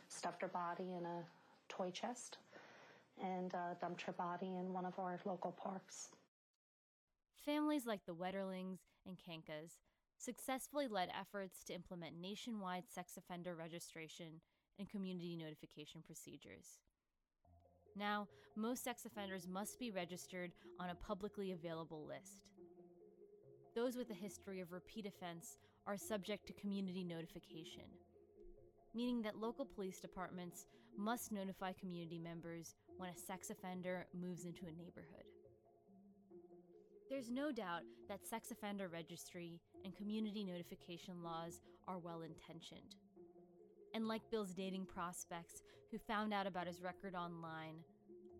Stuffed 0.09 0.40
her 0.40 0.48
body 0.48 0.85
in 0.98 1.05
a 1.05 1.22
toy 1.68 1.90
chest 1.90 2.38
and 3.22 3.55
uh, 3.55 3.74
dumped 3.81 4.02
her 4.02 4.12
body 4.12 4.46
in 4.46 4.72
one 4.72 4.85
of 4.85 4.98
our 4.98 5.18
local 5.24 5.52
parks. 5.52 6.09
Families 7.47 7.87
like 7.87 8.05
the 8.05 8.15
Wetterlings 8.15 8.81
and 9.07 9.17
Kankas 9.17 9.79
successfully 10.19 10.89
led 10.89 11.11
efforts 11.19 11.63
to 11.63 11.75
implement 11.75 12.21
nationwide 12.21 12.83
sex 12.93 13.17
offender 13.17 13.55
registration 13.55 14.41
and 14.81 14.91
community 14.91 15.37
notification 15.37 16.03
procedures. 16.05 16.81
Now, 17.95 18.27
most 18.57 18.83
sex 18.83 19.05
offenders 19.05 19.47
must 19.47 19.79
be 19.79 19.93
registered 19.93 20.51
on 20.81 20.91
a 20.91 20.97
publicly 20.97 21.53
available 21.53 22.05
list. 22.05 22.51
Those 23.77 23.95
with 23.95 24.11
a 24.11 24.15
history 24.15 24.61
of 24.61 24.73
repeat 24.73 25.07
offense 25.07 25.59
are 25.87 25.97
subject 25.97 26.49
to 26.49 26.53
community 26.55 27.05
notification, 27.05 27.85
meaning 28.93 29.23
that 29.23 29.39
local 29.39 29.67
police 29.67 30.01
departments 30.01 30.67
must 30.99 31.31
notify 31.31 31.73
community 31.75 32.19
members 32.19 32.75
when 32.97 33.11
a 33.11 33.17
sex 33.17 33.51
offender 33.51 34.09
moves 34.21 34.47
into 34.47 34.67
a 34.67 34.83
neighborhood. 34.83 35.36
There's 37.09 37.31
no 37.31 37.53
doubt 37.53 37.83
that 38.09 38.27
sex 38.27 38.51
offender 38.51 38.88
registry 38.88 39.61
and 39.85 39.97
community 39.97 40.42
notification 40.42 41.23
laws 41.23 41.61
are 41.87 41.99
well 41.99 42.23
intentioned. 42.23 42.97
And 43.95 44.09
like 44.09 44.29
Bill's 44.31 44.53
dating 44.53 44.87
prospects 44.87 45.62
who 45.90 45.99
found 45.99 46.35
out 46.35 46.49
about 46.49 46.66
his 46.66 46.83
record 46.83 47.14
online, 47.14 47.77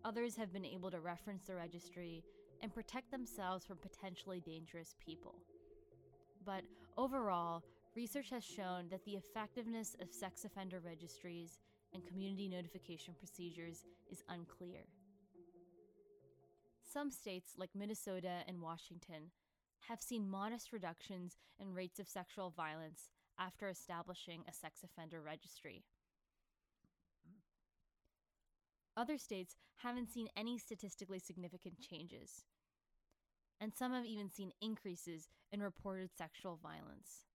others 0.03 0.35
have 0.35 0.51
been 0.51 0.65
able 0.65 0.91
to 0.91 0.99
reference 0.99 1.45
the 1.45 1.55
registry 1.55 2.25
and 2.61 2.73
protect 2.73 3.09
themselves 3.09 3.65
from 3.65 3.77
potentially 3.77 4.41
dangerous 4.41 4.95
people. 5.03 5.35
But 6.45 6.63
overall, 6.97 7.63
research 7.95 8.29
has 8.31 8.43
shown 8.43 8.89
that 8.91 9.05
the 9.05 9.15
effectiveness 9.15 9.95
of 10.01 10.11
sex 10.11 10.43
offender 10.43 10.81
registries 10.83 11.59
and 11.93 12.05
community 12.05 12.49
notification 12.49 13.13
procedures 13.17 13.85
is 14.11 14.23
unclear. 14.27 14.83
Some 16.97 17.11
states, 17.11 17.53
like 17.59 17.75
Minnesota 17.75 18.41
and 18.47 18.59
Washington, 18.59 19.29
have 19.87 20.01
seen 20.01 20.27
modest 20.27 20.73
reductions 20.73 21.37
in 21.59 21.75
rates 21.75 21.99
of 21.99 22.07
sexual 22.07 22.49
violence 22.49 23.11
after 23.37 23.69
establishing 23.69 24.43
a 24.47 24.51
sex 24.51 24.79
offender 24.83 25.21
registry. 25.21 25.83
Other 28.95 29.19
states 29.19 29.57
haven't 29.83 30.09
seen 30.09 30.29
any 30.35 30.57
statistically 30.57 31.19
significant 31.19 31.79
changes, 31.79 32.45
and 33.61 33.75
some 33.75 33.93
have 33.93 34.05
even 34.05 34.31
seen 34.31 34.51
increases 34.59 35.29
in 35.51 35.61
reported 35.61 36.09
sexual 36.17 36.59
violence. 36.63 37.26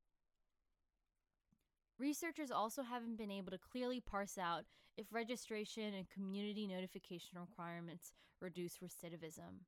Researchers 2.02 2.50
also 2.50 2.82
haven't 2.82 3.16
been 3.16 3.30
able 3.30 3.52
to 3.52 3.58
clearly 3.58 4.00
parse 4.00 4.36
out 4.36 4.64
if 4.96 5.06
registration 5.12 5.94
and 5.94 6.10
community 6.10 6.66
notification 6.66 7.38
requirements 7.38 8.12
reduce 8.40 8.78
recidivism. 8.78 9.62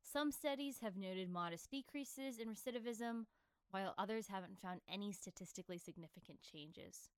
Some 0.00 0.30
studies 0.30 0.78
have 0.80 0.96
noted 0.96 1.28
modest 1.28 1.68
decreases 1.68 2.38
in 2.38 2.46
recidivism, 2.46 3.24
while 3.72 3.96
others 3.98 4.28
haven't 4.28 4.60
found 4.60 4.80
any 4.88 5.10
statistically 5.10 5.76
significant 5.76 6.38
changes. 6.40 7.08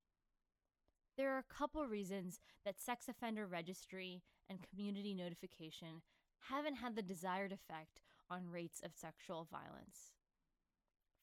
There 1.15 1.31
are 1.35 1.37
a 1.37 1.55
couple 1.55 1.85
reasons 1.85 2.39
that 2.65 2.81
sex 2.81 3.07
offender 3.07 3.45
registry 3.45 4.23
and 4.49 4.67
community 4.67 5.13
notification 5.13 6.01
haven't 6.49 6.77
had 6.77 6.95
the 6.95 7.03
desired 7.03 7.51
effect 7.51 8.01
on 8.31 8.49
rates 8.49 8.81
of 8.83 8.95
sexual 8.95 9.47
violence. 9.51 10.15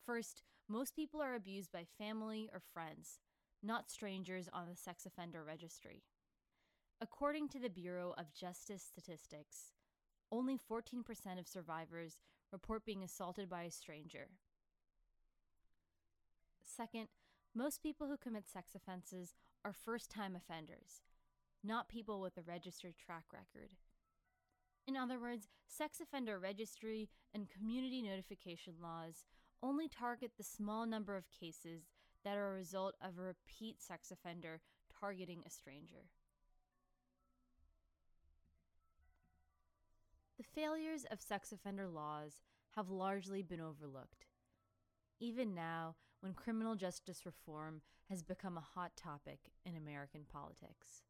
First, 0.07 0.45
most 0.71 0.95
people 0.95 1.21
are 1.21 1.35
abused 1.35 1.73
by 1.73 1.85
family 1.99 2.49
or 2.53 2.61
friends, 2.73 3.19
not 3.61 3.91
strangers 3.91 4.49
on 4.53 4.69
the 4.69 4.77
sex 4.77 5.05
offender 5.05 5.43
registry. 5.43 6.05
According 7.01 7.49
to 7.49 7.59
the 7.59 7.69
Bureau 7.69 8.15
of 8.17 8.33
Justice 8.33 8.83
Statistics, 8.83 9.73
only 10.31 10.57
14% 10.57 11.03
of 11.41 11.49
survivors 11.49 12.19
report 12.53 12.85
being 12.85 13.03
assaulted 13.03 13.51
by 13.51 13.65
a 13.65 13.71
stranger. 13.71 14.29
Second, 16.65 17.09
most 17.53 17.83
people 17.83 18.07
who 18.07 18.17
commit 18.17 18.49
sex 18.49 18.77
offenses 18.77 19.35
are 19.65 19.73
first 19.73 20.09
time 20.09 20.37
offenders, 20.37 21.03
not 21.65 21.89
people 21.89 22.21
with 22.21 22.39
a 22.39 22.43
registered 22.43 22.95
track 22.97 23.25
record. 23.33 23.73
In 24.87 24.97
other 24.97 25.19
words, 25.19 25.49
sex 25.67 26.01
offender 26.01 26.39
registry 26.39 27.09
and 27.35 27.51
community 27.51 28.03
notification 28.03 28.75
laws 28.81 29.25
only 29.63 29.89
target 29.89 30.33
the 30.37 30.45
small 30.45 30.87
number 30.87 31.17
of 31.17 31.31
cases 31.31 31.83
that 32.25 32.37
are 32.37 32.51
a 32.51 32.55
result 32.55 32.95
of 33.03 33.19
a 33.19 33.23
repeat 33.23 33.81
sex 33.81 34.11
offender 34.11 34.61
targeting 35.01 35.43
a 35.47 35.51
stranger. 35.51 36.09
The 40.39 40.45
failures 40.45 41.05
of 41.11 41.21
sex 41.21 41.53
offender 41.53 41.89
laws 41.89 42.43
have 42.77 42.89
largely 42.89 43.43
been 43.43 43.61
overlooked. 43.61 44.27
Even 45.19 45.55
now, 45.55 45.97
when 46.21 46.33
criminal 46.33 46.75
justice 46.75 47.27
reform 47.27 47.83
has 48.09 48.23
become 48.23 48.57
a 48.57 48.67
hot 48.75 48.93
topic 48.97 49.39
in 49.67 49.77
American 49.77 50.23
politics, 50.31 51.03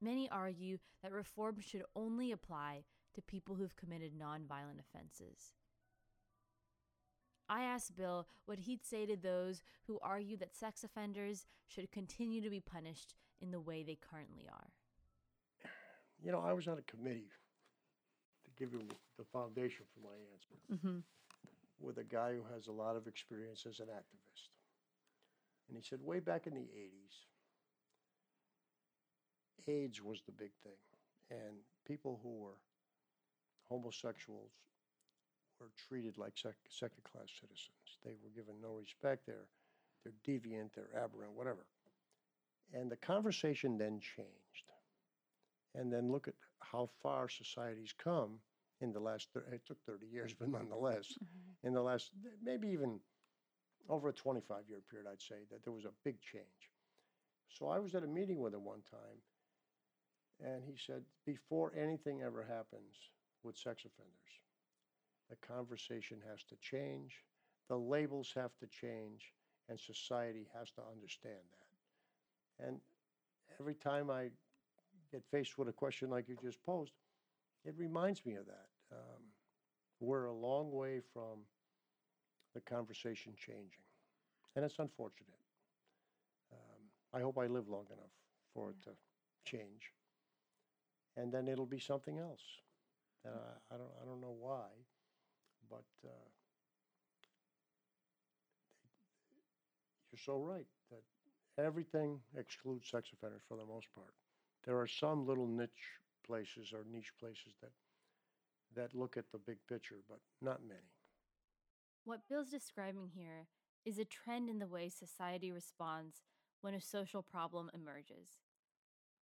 many 0.00 0.28
argue 0.28 0.78
that 1.02 1.12
reform 1.12 1.60
should 1.60 1.84
only 1.94 2.32
apply 2.32 2.82
to 3.14 3.22
people 3.22 3.54
who've 3.54 3.76
committed 3.76 4.12
nonviolent 4.12 4.80
offenses. 4.80 5.54
I 7.48 7.64
asked 7.64 7.96
Bill 7.96 8.26
what 8.46 8.60
he'd 8.60 8.84
say 8.84 9.06
to 9.06 9.16
those 9.16 9.62
who 9.86 9.98
argue 10.02 10.36
that 10.38 10.54
sex 10.56 10.82
offenders 10.84 11.46
should 11.66 11.90
continue 11.92 12.40
to 12.40 12.50
be 12.50 12.60
punished 12.60 13.14
in 13.40 13.50
the 13.50 13.60
way 13.60 13.82
they 13.82 13.96
currently 14.00 14.46
are. 14.50 14.70
You 16.22 16.32
know, 16.32 16.40
I 16.40 16.52
was 16.54 16.66
on 16.68 16.78
a 16.78 16.82
committee 16.82 17.28
to 18.44 18.50
give 18.58 18.72
you 18.72 18.80
the 19.18 19.24
foundation 19.24 19.84
for 19.92 20.00
my 20.00 20.16
answer 20.32 20.54
Mm-hmm. 20.72 20.98
with 21.80 21.98
a 21.98 22.04
guy 22.04 22.32
who 22.32 22.44
has 22.54 22.66
a 22.68 22.72
lot 22.72 22.96
of 22.96 23.06
experience 23.06 23.66
as 23.68 23.80
an 23.80 23.86
activist. 23.86 24.48
And 25.68 25.76
he 25.76 25.82
said, 25.82 25.98
way 26.02 26.20
back 26.20 26.46
in 26.46 26.54
the 26.54 26.60
80s, 26.60 27.26
AIDS 29.66 30.02
was 30.02 30.22
the 30.26 30.32
big 30.32 30.52
thing. 30.62 30.78
And 31.30 31.56
people 31.86 32.20
who 32.22 32.38
were 32.38 32.58
homosexuals 33.68 34.52
were 35.60 35.70
treated 35.88 36.18
like 36.18 36.32
sec- 36.36 36.54
second 36.68 37.02
class 37.04 37.28
citizens. 37.40 37.98
They 38.04 38.12
were 38.22 38.30
given 38.34 38.60
no 38.60 38.72
respect. 38.72 39.26
They're, 39.26 39.48
they're 40.02 40.12
deviant, 40.26 40.74
they're 40.74 40.90
aberrant, 40.94 41.32
whatever. 41.34 41.66
And 42.72 42.90
the 42.90 42.96
conversation 42.96 43.78
then 43.78 44.00
changed. 44.00 44.72
And 45.74 45.92
then 45.92 46.10
look 46.10 46.28
at 46.28 46.34
how 46.60 46.88
far 47.02 47.28
society's 47.28 47.94
come 47.96 48.38
in 48.80 48.92
the 48.92 49.00
last, 49.00 49.28
thir- 49.32 49.46
it 49.52 49.62
took 49.66 49.82
30 49.86 50.06
years, 50.06 50.34
but 50.38 50.48
nonetheless, 50.48 51.06
mm-hmm. 51.12 51.66
in 51.66 51.74
the 51.74 51.82
last, 51.82 52.10
maybe 52.42 52.68
even 52.68 53.00
over 53.88 54.08
a 54.08 54.12
25 54.12 54.64
year 54.68 54.80
period, 54.90 55.08
I'd 55.10 55.20
say 55.20 55.36
that 55.50 55.64
there 55.64 55.72
was 55.72 55.84
a 55.84 55.92
big 56.04 56.20
change. 56.20 56.70
So 57.48 57.68
I 57.68 57.78
was 57.78 57.94
at 57.94 58.02
a 58.02 58.06
meeting 58.06 58.40
with 58.40 58.54
him 58.54 58.64
one 58.64 58.82
time, 58.90 59.18
and 60.40 60.64
he 60.64 60.74
said, 60.76 61.02
before 61.24 61.72
anything 61.76 62.22
ever 62.22 62.42
happens 62.42 62.94
with 63.42 63.56
sex 63.56 63.84
offenders, 63.84 64.43
the 65.30 65.36
conversation 65.36 66.18
has 66.30 66.42
to 66.44 66.56
change, 66.56 67.22
the 67.68 67.76
labels 67.76 68.32
have 68.34 68.56
to 68.58 68.66
change, 68.66 69.32
and 69.68 69.78
society 69.78 70.46
has 70.58 70.70
to 70.72 70.82
understand 70.92 71.42
that. 71.52 72.66
And 72.66 72.80
every 73.58 73.74
time 73.74 74.10
I 74.10 74.28
get 75.10 75.22
faced 75.30 75.56
with 75.58 75.68
a 75.68 75.72
question 75.72 76.10
like 76.10 76.28
you 76.28 76.36
just 76.42 76.62
posed, 76.62 76.92
it 77.64 77.74
reminds 77.76 78.24
me 78.26 78.34
of 78.34 78.46
that. 78.46 78.68
Um, 78.92 79.22
we're 80.00 80.26
a 80.26 80.32
long 80.32 80.70
way 80.70 81.00
from 81.12 81.40
the 82.54 82.60
conversation 82.60 83.32
changing, 83.36 83.84
and 84.54 84.64
it's 84.64 84.78
unfortunate. 84.78 85.30
Um, 86.52 86.82
I 87.12 87.20
hope 87.20 87.38
I 87.38 87.46
live 87.46 87.68
long 87.68 87.86
enough 87.86 88.12
for 88.52 88.70
it 88.70 88.82
to 88.82 88.90
change, 89.44 89.92
and 91.16 91.32
then 91.32 91.48
it'll 91.48 91.66
be 91.66 91.80
something 91.80 92.18
else. 92.18 92.42
And 93.24 93.34
I, 93.34 93.74
I 93.74 93.78
don't, 93.78 93.90
I 94.02 94.04
don't 94.04 94.20
know 94.20 94.36
why, 94.38 94.66
but 95.70 95.84
uh, 96.04 96.28
you're 100.10 100.18
so 100.24 100.38
right 100.38 100.66
that 100.90 101.64
everything 101.64 102.20
excludes 102.36 102.88
sex 102.88 103.10
offenders 103.12 103.42
for 103.48 103.56
the 103.56 103.64
most 103.64 103.86
part. 103.94 104.14
There 104.64 104.78
are 104.78 104.86
some 104.86 105.26
little 105.26 105.46
niche 105.46 106.00
places 106.26 106.72
or 106.72 106.84
niche 106.90 107.12
places 107.20 107.54
that 107.60 107.70
that 108.74 108.94
look 108.94 109.16
at 109.16 109.30
the 109.30 109.38
big 109.38 109.58
picture, 109.68 110.00
but 110.08 110.18
not 110.42 110.60
many. 110.66 110.90
What 112.04 112.28
Bill's 112.28 112.50
describing 112.50 113.10
here 113.14 113.46
is 113.84 113.98
a 113.98 114.04
trend 114.04 114.50
in 114.50 114.58
the 114.58 114.66
way 114.66 114.88
society 114.88 115.52
responds 115.52 116.22
when 116.60 116.74
a 116.74 116.80
social 116.80 117.22
problem 117.22 117.70
emerges, 117.72 118.40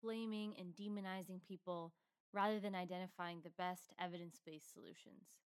blaming 0.03 0.55
and 0.59 0.74
demonizing 0.76 1.41
people 1.47 1.93
rather 2.33 2.61
than 2.61 2.74
identifying 2.74 3.41
the 3.43 3.51
best 3.51 3.93
evidence 4.01 4.41
based 4.45 4.72
solutions. 4.72 5.41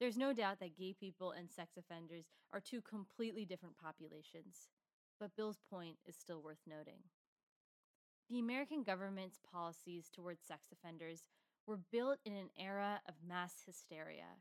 There's 0.00 0.16
no 0.16 0.32
doubt 0.32 0.58
that 0.60 0.76
gay 0.76 0.92
people 0.98 1.30
and 1.30 1.50
sex 1.50 1.76
offenders 1.76 2.26
are 2.52 2.60
two 2.60 2.80
completely 2.80 3.44
different 3.44 3.78
populations, 3.78 4.68
but 5.20 5.36
Bill's 5.36 5.60
point 5.70 5.96
is 6.06 6.16
still 6.16 6.42
worth 6.42 6.62
noting. 6.66 6.98
The 8.28 8.40
American 8.40 8.82
government's 8.82 9.38
policies 9.52 10.10
towards 10.12 10.42
sex 10.42 10.68
offenders 10.72 11.22
were 11.66 11.78
built 11.92 12.18
in 12.24 12.34
an 12.34 12.50
era 12.58 13.00
of 13.06 13.14
mass 13.26 13.62
hysteria. 13.64 14.38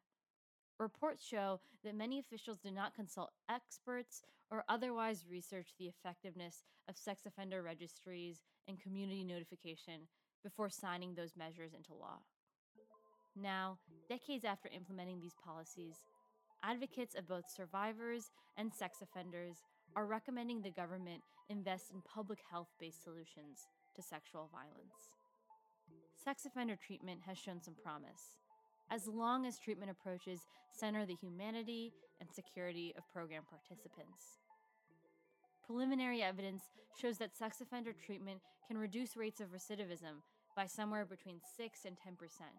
Reports 0.80 1.24
show 1.24 1.60
that 1.84 1.96
many 1.96 2.18
officials 2.18 2.58
did 2.60 2.74
not 2.74 2.96
consult 2.96 3.32
experts 3.50 4.24
or 4.50 4.64
otherwise 4.68 5.26
research 5.30 5.74
the 5.78 5.88
effectiveness 5.88 6.64
of 6.90 6.98
sex 6.98 7.26
offender 7.26 7.62
registries 7.62 8.42
and 8.68 8.82
community 8.82 9.24
notification 9.24 10.08
before 10.44 10.70
signing 10.70 11.14
those 11.14 11.36
measures 11.38 11.74
into 11.74 11.94
law. 11.94 12.20
Now, 13.36 13.78
decades 14.10 14.46
after 14.46 14.70
implementing 14.70 15.20
these 15.20 15.36
policies, 15.44 15.96
advocates 16.64 17.16
of 17.16 17.28
both 17.28 17.50
survivors 17.50 18.32
and 18.58 18.74
sex 18.74 19.00
offenders 19.02 19.58
are 19.96 20.06
recommending 20.06 20.62
the 20.62 20.72
government 20.72 21.22
invest 21.50 21.92
in 21.92 22.02
public 22.02 22.40
health 22.50 22.70
based 22.80 23.04
solutions 23.04 23.68
to 23.96 24.02
sexual 24.02 24.50
violence. 24.52 25.12
Sex 26.24 26.46
offender 26.46 26.76
treatment 26.76 27.22
has 27.26 27.38
shown 27.38 27.62
some 27.62 27.76
promise, 27.84 28.38
as 28.90 29.08
long 29.08 29.46
as 29.46 29.58
treatment 29.58 29.92
approaches 29.92 30.40
center 30.72 31.06
the 31.06 31.18
humanity 31.22 31.92
and 32.20 32.30
security 32.32 32.94
of 32.98 33.04
program 33.12 33.44
participants. 33.50 34.40
Preliminary 35.66 36.22
evidence 36.22 36.64
shows 37.00 37.18
that 37.18 37.36
sex 37.36 37.62
offender 37.62 37.94
treatment 37.94 38.40
can 38.68 38.78
reduce 38.78 39.18
rates 39.18 39.42
of 39.42 39.50
recidivism 39.50 40.22
by 40.56 40.66
somewhere 40.66 41.06
between 41.06 41.40
6 41.58 41.80
and 41.86 41.98
10 41.98 42.16
percent. 42.16 42.52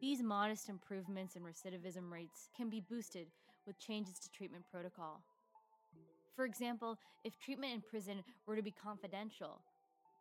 These 0.00 0.22
modest 0.22 0.68
improvements 0.68 1.34
in 1.34 1.42
recidivism 1.42 2.10
rates 2.10 2.48
can 2.56 2.70
be 2.70 2.80
boosted 2.80 3.26
with 3.66 3.80
changes 3.80 4.18
to 4.20 4.30
treatment 4.30 4.64
protocol. 4.70 5.22
For 6.36 6.44
example, 6.44 6.96
if 7.24 7.36
treatment 7.38 7.74
in 7.74 7.80
prison 7.80 8.22
were 8.46 8.54
to 8.54 8.62
be 8.62 8.70
confidential, 8.70 9.60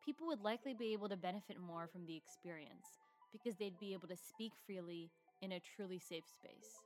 people 0.04 0.26
would 0.28 0.42
likely 0.42 0.74
be 0.74 0.94
able 0.94 1.10
to 1.10 1.16
benefit 1.16 1.60
more 1.60 1.88
from 1.88 2.08
the 2.08 2.16
experience 2.16 2.88
because 3.32 3.56
they'd 3.56 3.80
be 3.80 3.94
able 3.94 4.08
to 4.08 4.18
speak 4.18 4.54
freely 4.66 5.12
in 5.44 5.52
a 5.52 5.60
truly 5.60 6.00
safe 6.00 6.24
space. 6.26 6.82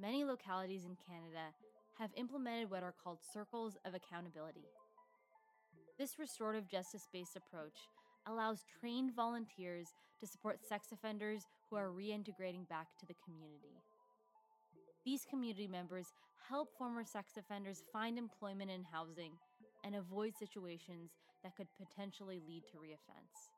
Many 0.00 0.24
localities 0.24 0.84
in 0.84 0.96
Canada 1.06 1.54
have 1.98 2.10
implemented 2.16 2.70
what 2.70 2.82
are 2.82 2.94
called 3.04 3.18
circles 3.32 3.76
of 3.84 3.94
accountability. 3.94 4.66
This 5.96 6.18
restorative 6.18 6.68
justice 6.68 7.06
based 7.12 7.36
approach 7.36 7.78
allows 8.26 8.64
trained 8.80 9.14
volunteers 9.14 9.88
to 10.20 10.26
support 10.26 10.66
sex 10.66 10.88
offenders 10.92 11.42
who 11.68 11.76
are 11.76 11.90
reintegrating 11.90 12.68
back 12.68 12.86
to 12.98 13.06
the 13.06 13.16
community. 13.24 13.82
These 15.04 15.26
community 15.28 15.66
members 15.66 16.12
help 16.48 16.68
former 16.76 17.04
sex 17.04 17.32
offenders 17.36 17.82
find 17.92 18.18
employment 18.18 18.70
and 18.70 18.84
housing 18.90 19.32
and 19.84 19.94
avoid 19.94 20.34
situations 20.36 21.10
that 21.42 21.56
could 21.56 21.68
potentially 21.76 22.40
lead 22.46 22.62
to 22.72 22.78
reoffense. 22.78 23.52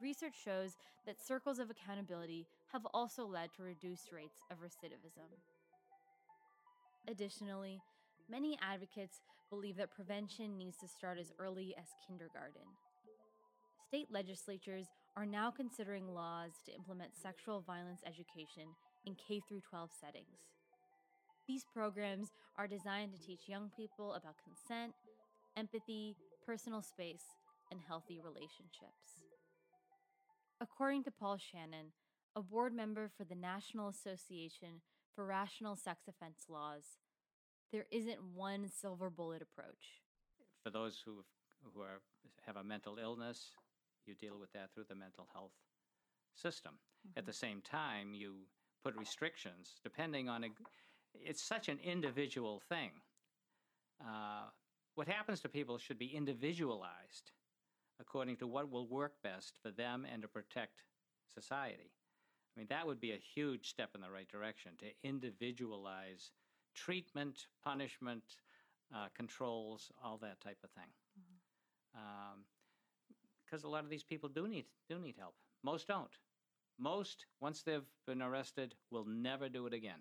Research 0.00 0.34
shows 0.44 0.72
that 1.06 1.24
circles 1.24 1.58
of 1.58 1.70
accountability 1.70 2.46
have 2.72 2.86
also 2.92 3.24
led 3.24 3.50
to 3.54 3.62
reduced 3.62 4.10
rates 4.12 4.40
of 4.50 4.58
recidivism. 4.58 5.30
Additionally, 7.08 7.80
many 8.28 8.58
advocates 8.60 9.20
believe 9.50 9.76
that 9.76 9.94
prevention 9.94 10.56
needs 10.56 10.76
to 10.78 10.88
start 10.88 11.18
as 11.18 11.32
early 11.38 11.74
as 11.78 11.86
kindergarten 12.06 12.62
state 13.92 14.08
legislatures 14.10 14.86
are 15.18 15.26
now 15.26 15.50
considering 15.50 16.14
laws 16.14 16.52
to 16.64 16.74
implement 16.74 17.10
sexual 17.14 17.60
violence 17.60 18.00
education 18.06 18.64
in 19.04 19.14
K 19.14 19.42
12 19.68 19.90
settings. 20.00 20.48
These 21.46 21.66
programs 21.74 22.28
are 22.56 22.66
designed 22.66 23.12
to 23.12 23.20
teach 23.20 23.48
young 23.50 23.70
people 23.76 24.14
about 24.14 24.36
consent, 24.42 24.94
empathy, 25.58 26.16
personal 26.46 26.80
space, 26.80 27.36
and 27.70 27.80
healthy 27.86 28.18
relationships. 28.24 29.28
According 30.58 31.04
to 31.04 31.10
Paul 31.10 31.36
Shannon, 31.36 31.92
a 32.34 32.40
board 32.40 32.72
member 32.72 33.10
for 33.14 33.24
the 33.24 33.34
National 33.34 33.90
Association 33.90 34.80
for 35.14 35.26
Rational 35.26 35.76
Sex 35.76 36.04
Offense 36.08 36.46
Laws, 36.48 36.96
there 37.70 37.84
isn't 37.90 38.24
one 38.34 38.70
silver 38.70 39.10
bullet 39.10 39.42
approach. 39.42 40.00
For 40.62 40.70
those 40.70 41.02
who, 41.04 41.24
who 41.74 41.82
are, 41.82 42.00
have 42.46 42.56
a 42.56 42.64
mental 42.64 42.96
illness, 42.96 43.50
you 44.06 44.14
deal 44.14 44.38
with 44.38 44.52
that 44.52 44.70
through 44.74 44.86
the 44.88 44.94
mental 44.94 45.28
health 45.32 45.52
system. 46.34 46.72
Mm-hmm. 46.74 47.18
At 47.18 47.26
the 47.26 47.32
same 47.32 47.60
time, 47.60 48.14
you 48.14 48.34
put 48.84 48.96
restrictions 48.96 49.80
depending 49.82 50.28
on 50.28 50.44
a. 50.44 50.48
It's 51.14 51.42
such 51.42 51.68
an 51.68 51.78
individual 51.84 52.62
thing. 52.68 52.90
Uh, 54.00 54.48
what 54.94 55.08
happens 55.08 55.40
to 55.40 55.48
people 55.48 55.78
should 55.78 55.98
be 55.98 56.14
individualized 56.14 57.32
according 58.00 58.36
to 58.36 58.46
what 58.46 58.70
will 58.70 58.86
work 58.86 59.14
best 59.22 59.54
for 59.62 59.70
them 59.70 60.06
and 60.10 60.22
to 60.22 60.28
protect 60.28 60.82
society. 61.32 61.92
I 62.54 62.60
mean, 62.60 62.66
that 62.68 62.86
would 62.86 63.00
be 63.00 63.12
a 63.12 63.20
huge 63.34 63.68
step 63.68 63.90
in 63.94 64.00
the 64.00 64.10
right 64.10 64.28
direction 64.28 64.72
to 64.80 65.08
individualize 65.08 66.32
treatment, 66.74 67.46
punishment, 67.64 68.22
uh, 68.94 69.06
controls, 69.16 69.90
all 70.04 70.18
that 70.18 70.40
type 70.40 70.58
of 70.64 70.70
thing. 70.70 70.90
Mm-hmm. 71.18 71.98
Um, 71.98 72.44
because 73.52 73.64
a 73.64 73.68
lot 73.68 73.84
of 73.84 73.90
these 73.90 74.02
people 74.02 74.30
do 74.30 74.48
need 74.48 74.64
do 74.88 74.98
need 74.98 75.14
help. 75.18 75.34
Most 75.62 75.86
don't. 75.86 76.16
Most, 76.78 77.26
once 77.40 77.62
they've 77.62 77.86
been 78.06 78.22
arrested, 78.22 78.74
will 78.90 79.04
never 79.04 79.48
do 79.48 79.66
it 79.66 79.74
again. 79.74 80.00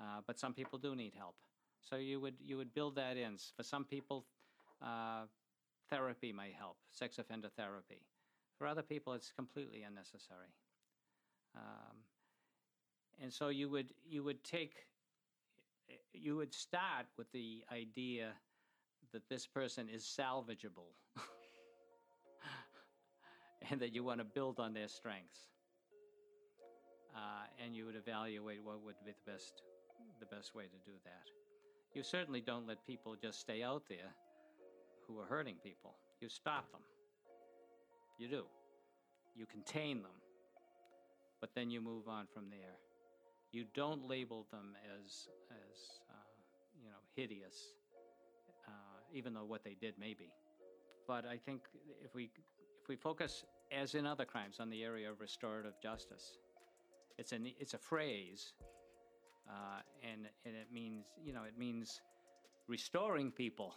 Uh, 0.00 0.20
but 0.26 0.38
some 0.38 0.54
people 0.54 0.78
do 0.78 0.96
need 0.96 1.12
help. 1.16 1.36
So 1.80 1.96
you 1.96 2.18
would 2.20 2.36
you 2.40 2.56
would 2.56 2.72
build 2.72 2.96
that 2.96 3.18
in. 3.18 3.36
For 3.56 3.62
some 3.62 3.84
people, 3.84 4.24
uh, 4.82 5.24
therapy 5.90 6.32
may 6.32 6.52
help, 6.58 6.78
sex 6.90 7.18
offender 7.18 7.48
therapy. 7.54 8.02
For 8.58 8.66
other 8.66 8.82
people, 8.82 9.12
it's 9.12 9.30
completely 9.30 9.82
unnecessary. 9.82 10.54
Um, 11.54 11.96
and 13.22 13.32
so 13.32 13.48
you 13.48 13.68
would 13.68 13.92
you 14.08 14.24
would 14.24 14.42
take 14.42 14.86
you 16.14 16.36
would 16.36 16.54
start 16.54 17.06
with 17.18 17.30
the 17.32 17.62
idea 17.70 18.32
that 19.12 19.28
this 19.28 19.46
person 19.46 19.88
is 19.88 20.02
salvageable. 20.02 20.94
and 23.70 23.80
that 23.80 23.94
you 23.94 24.04
want 24.04 24.18
to 24.18 24.24
build 24.24 24.58
on 24.58 24.74
their 24.74 24.88
strengths. 24.88 25.40
Uh, 27.14 27.46
and 27.64 27.74
you 27.74 27.86
would 27.86 27.96
evaluate 27.96 28.62
what 28.62 28.82
would 28.82 28.94
be 29.04 29.12
the 29.12 29.32
best, 29.32 29.62
the 30.20 30.26
best 30.26 30.54
way 30.54 30.64
to 30.64 30.78
do 30.84 30.92
that. 31.04 31.24
You 31.94 32.02
certainly 32.02 32.42
don't 32.42 32.66
let 32.66 32.86
people 32.86 33.16
just 33.20 33.40
stay 33.40 33.62
out 33.62 33.84
there 33.88 34.12
who 35.06 35.18
are 35.18 35.24
hurting 35.24 35.56
people. 35.62 35.94
You 36.20 36.28
stop 36.28 36.70
them. 36.72 36.82
You 38.18 38.28
do. 38.28 38.44
You 39.34 39.46
contain 39.46 40.02
them. 40.02 40.12
But 41.40 41.50
then 41.54 41.70
you 41.70 41.80
move 41.80 42.08
on 42.08 42.26
from 42.32 42.50
there. 42.50 42.76
You 43.52 43.64
don't 43.74 44.06
label 44.08 44.46
them 44.50 44.74
as 44.84 45.28
as 45.50 46.00
uh, 46.10 46.14
you 46.82 46.90
know 46.90 46.96
hideous, 47.14 47.74
uh, 48.66 48.70
even 49.14 49.32
though 49.34 49.44
what 49.44 49.64
they 49.64 49.76
did 49.80 49.94
may 49.98 50.14
be. 50.14 50.28
But 51.06 51.24
I 51.24 51.36
think 51.36 51.62
if 52.04 52.14
we 52.14 52.30
if 52.82 52.88
we 52.88 52.96
focus, 52.96 53.44
as 53.72 53.94
in 53.94 54.06
other 54.06 54.24
crimes, 54.24 54.60
on 54.60 54.70
the 54.70 54.82
area 54.82 55.10
of 55.10 55.20
restorative 55.20 55.74
justice, 55.82 56.38
it's 57.18 57.32
an 57.32 57.46
it's 57.58 57.74
a 57.74 57.78
phrase, 57.78 58.52
uh, 59.48 59.80
and 60.02 60.28
and 60.44 60.54
it 60.54 60.68
means 60.72 61.04
you 61.22 61.32
know 61.32 61.44
it 61.44 61.58
means 61.58 62.00
restoring 62.68 63.30
people, 63.30 63.74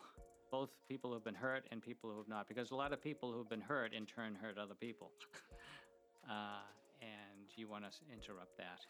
both 0.51 0.69
people 0.87 1.13
who've 1.13 1.23
been 1.23 1.35
hurt 1.35 1.65
and 1.71 1.81
people 1.81 2.09
who 2.09 2.17
have 2.17 2.27
not, 2.27 2.47
because 2.47 2.71
a 2.71 2.75
lot 2.75 2.91
of 2.91 3.01
people 3.01 3.31
who've 3.31 3.49
been 3.49 3.61
hurt 3.61 3.93
in 3.93 4.05
turn 4.05 4.35
hurt 4.35 4.57
other 4.57 4.73
people, 4.73 5.11
uh, 6.29 6.61
and 7.01 7.47
you 7.55 7.67
want 7.67 7.83
to 7.83 7.91
interrupt 8.13 8.57
that. 8.57 8.81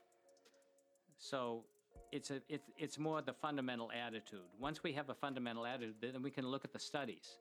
So 1.17 1.63
it's 2.11 2.31
a 2.31 2.41
it's 2.49 2.69
it's 2.77 2.97
more 2.97 3.21
the 3.21 3.33
fundamental 3.33 3.91
attitude. 3.91 4.47
Once 4.59 4.83
we 4.83 4.93
have 4.93 5.09
a 5.09 5.15
fundamental 5.15 5.65
attitude, 5.65 5.95
then 6.01 6.21
we 6.21 6.31
can 6.31 6.47
look 6.47 6.65
at 6.65 6.73
the 6.73 6.79
studies 6.79 7.37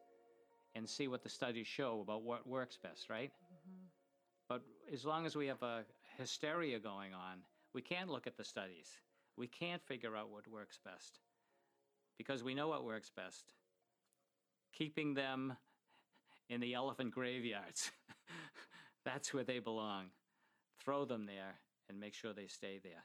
and 0.74 0.88
see 0.88 1.09
what 1.09 1.22
the 1.22 1.28
studies 1.28 1.66
show 1.66 2.00
about 2.02 2.22
what 2.22 2.46
works 2.46 2.78
best, 2.82 3.09
right? 3.09 3.32
But 4.49 4.62
as 4.92 5.05
long 5.05 5.26
as 5.26 5.36
we 5.36 5.46
have 5.46 5.62
a 5.62 5.84
hysteria 6.16 6.78
going 6.78 7.12
on, 7.12 7.38
we 7.74 7.82
can't 7.82 8.09
look 8.09 8.26
at 8.26 8.36
the 8.36 8.44
studies. 8.44 8.88
We 9.36 9.46
can't 9.46 9.82
figure 9.82 10.16
out 10.16 10.30
what 10.30 10.49
works 10.49 10.78
best 10.84 11.20
because 12.16 12.42
we 12.42 12.55
know 12.55 12.68
what 12.68 12.84
works 12.84 13.11
best. 13.14 13.55
Keeping 14.72 15.14
them 15.14 15.57
in 16.49 16.61
the 16.61 16.74
elephant 16.74 17.12
graveyards. 17.12 17.90
That's 19.05 19.32
where 19.32 19.44
they 19.44 19.59
belong. 19.61 20.07
Throw 20.82 21.05
them 21.05 21.26
there 21.26 21.61
and 21.88 22.01
make 22.01 22.14
sure 22.14 22.32
they 22.32 22.46
stay 22.46 22.80
there, 22.82 23.05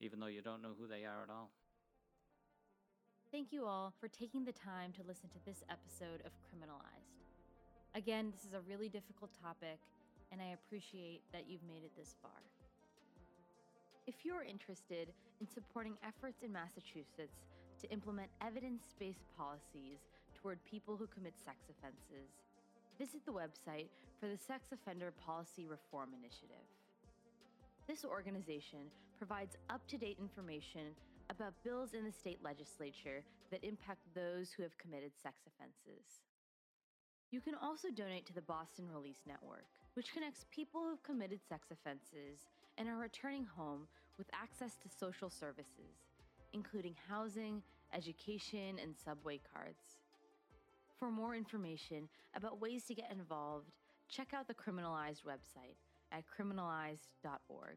even 0.00 0.18
though 0.18 0.26
you 0.26 0.42
don't 0.42 0.62
know 0.62 0.74
who 0.78 0.86
they 0.86 1.04
are 1.04 1.22
at 1.22 1.30
all. 1.30 1.50
Thank 3.30 3.52
you 3.52 3.64
all 3.66 3.92
for 4.00 4.08
taking 4.08 4.44
the 4.44 4.52
time 4.52 4.92
to 4.92 5.00
listen 5.06 5.28
to 5.30 5.38
this 5.46 5.62
episode 5.70 6.20
of 6.26 6.32
Criminalized. 6.44 7.24
Again, 7.94 8.30
this 8.30 8.44
is 8.44 8.52
a 8.52 8.60
really 8.68 8.88
difficult 8.88 9.30
topic, 9.40 9.78
and 10.32 10.40
I 10.40 10.56
appreciate 10.56 11.20
that 11.32 11.44
you've 11.46 11.68
made 11.68 11.84
it 11.84 11.92
this 11.92 12.16
far. 12.24 12.40
If 14.08 14.24
you're 14.24 14.42
interested 14.42 15.12
in 15.40 15.46
supporting 15.46 15.94
efforts 16.00 16.42
in 16.42 16.50
Massachusetts 16.50 17.44
to 17.80 17.90
implement 17.92 18.32
evidence 18.40 18.96
based 18.98 19.28
policies 19.36 20.00
toward 20.34 20.58
people 20.64 20.96
who 20.96 21.06
commit 21.06 21.34
sex 21.36 21.68
offenses, 21.68 22.32
visit 22.98 23.20
the 23.28 23.36
website 23.36 23.92
for 24.18 24.26
the 24.26 24.40
Sex 24.40 24.72
Offender 24.72 25.12
Policy 25.24 25.66
Reform 25.68 26.10
Initiative. 26.16 26.66
This 27.86 28.04
organization 28.04 28.88
provides 29.18 29.56
up 29.68 29.86
to 29.88 29.98
date 29.98 30.16
information 30.18 30.96
about 31.30 31.54
bills 31.62 31.94
in 31.94 32.04
the 32.04 32.12
state 32.12 32.38
legislature 32.42 33.22
that 33.50 33.62
impact 33.62 34.00
those 34.14 34.50
who 34.50 34.62
have 34.62 34.78
committed 34.78 35.12
sex 35.22 35.36
offenses. 35.46 36.24
You 37.30 37.40
can 37.40 37.54
also 37.54 37.88
donate 37.94 38.26
to 38.26 38.34
the 38.34 38.42
Boston 38.42 38.86
Release 38.92 39.22
Network, 39.26 39.68
which 39.94 40.12
connects 40.12 40.46
people 40.50 40.82
who've 40.82 41.02
committed 41.02 41.40
sex 41.48 41.68
offenses 41.70 42.46
and 42.78 42.88
are 42.88 42.96
returning 42.96 43.44
home 43.44 43.86
with 44.18 44.26
access 44.32 44.76
to 44.76 44.88
social 44.88 45.28
services, 45.28 46.08
including 46.52 46.94
housing, 47.08 47.62
education, 47.94 48.78
and 48.82 48.94
subway 48.96 49.40
cards. 49.52 49.98
For 50.98 51.10
more 51.10 51.34
information 51.34 52.08
about 52.34 52.60
ways 52.60 52.84
to 52.84 52.94
get 52.94 53.10
involved, 53.10 53.70
check 54.08 54.28
out 54.34 54.46
the 54.46 54.54
Criminalized 54.54 55.24
website 55.24 55.76
at 56.12 56.24
criminalized.org. 56.26 57.76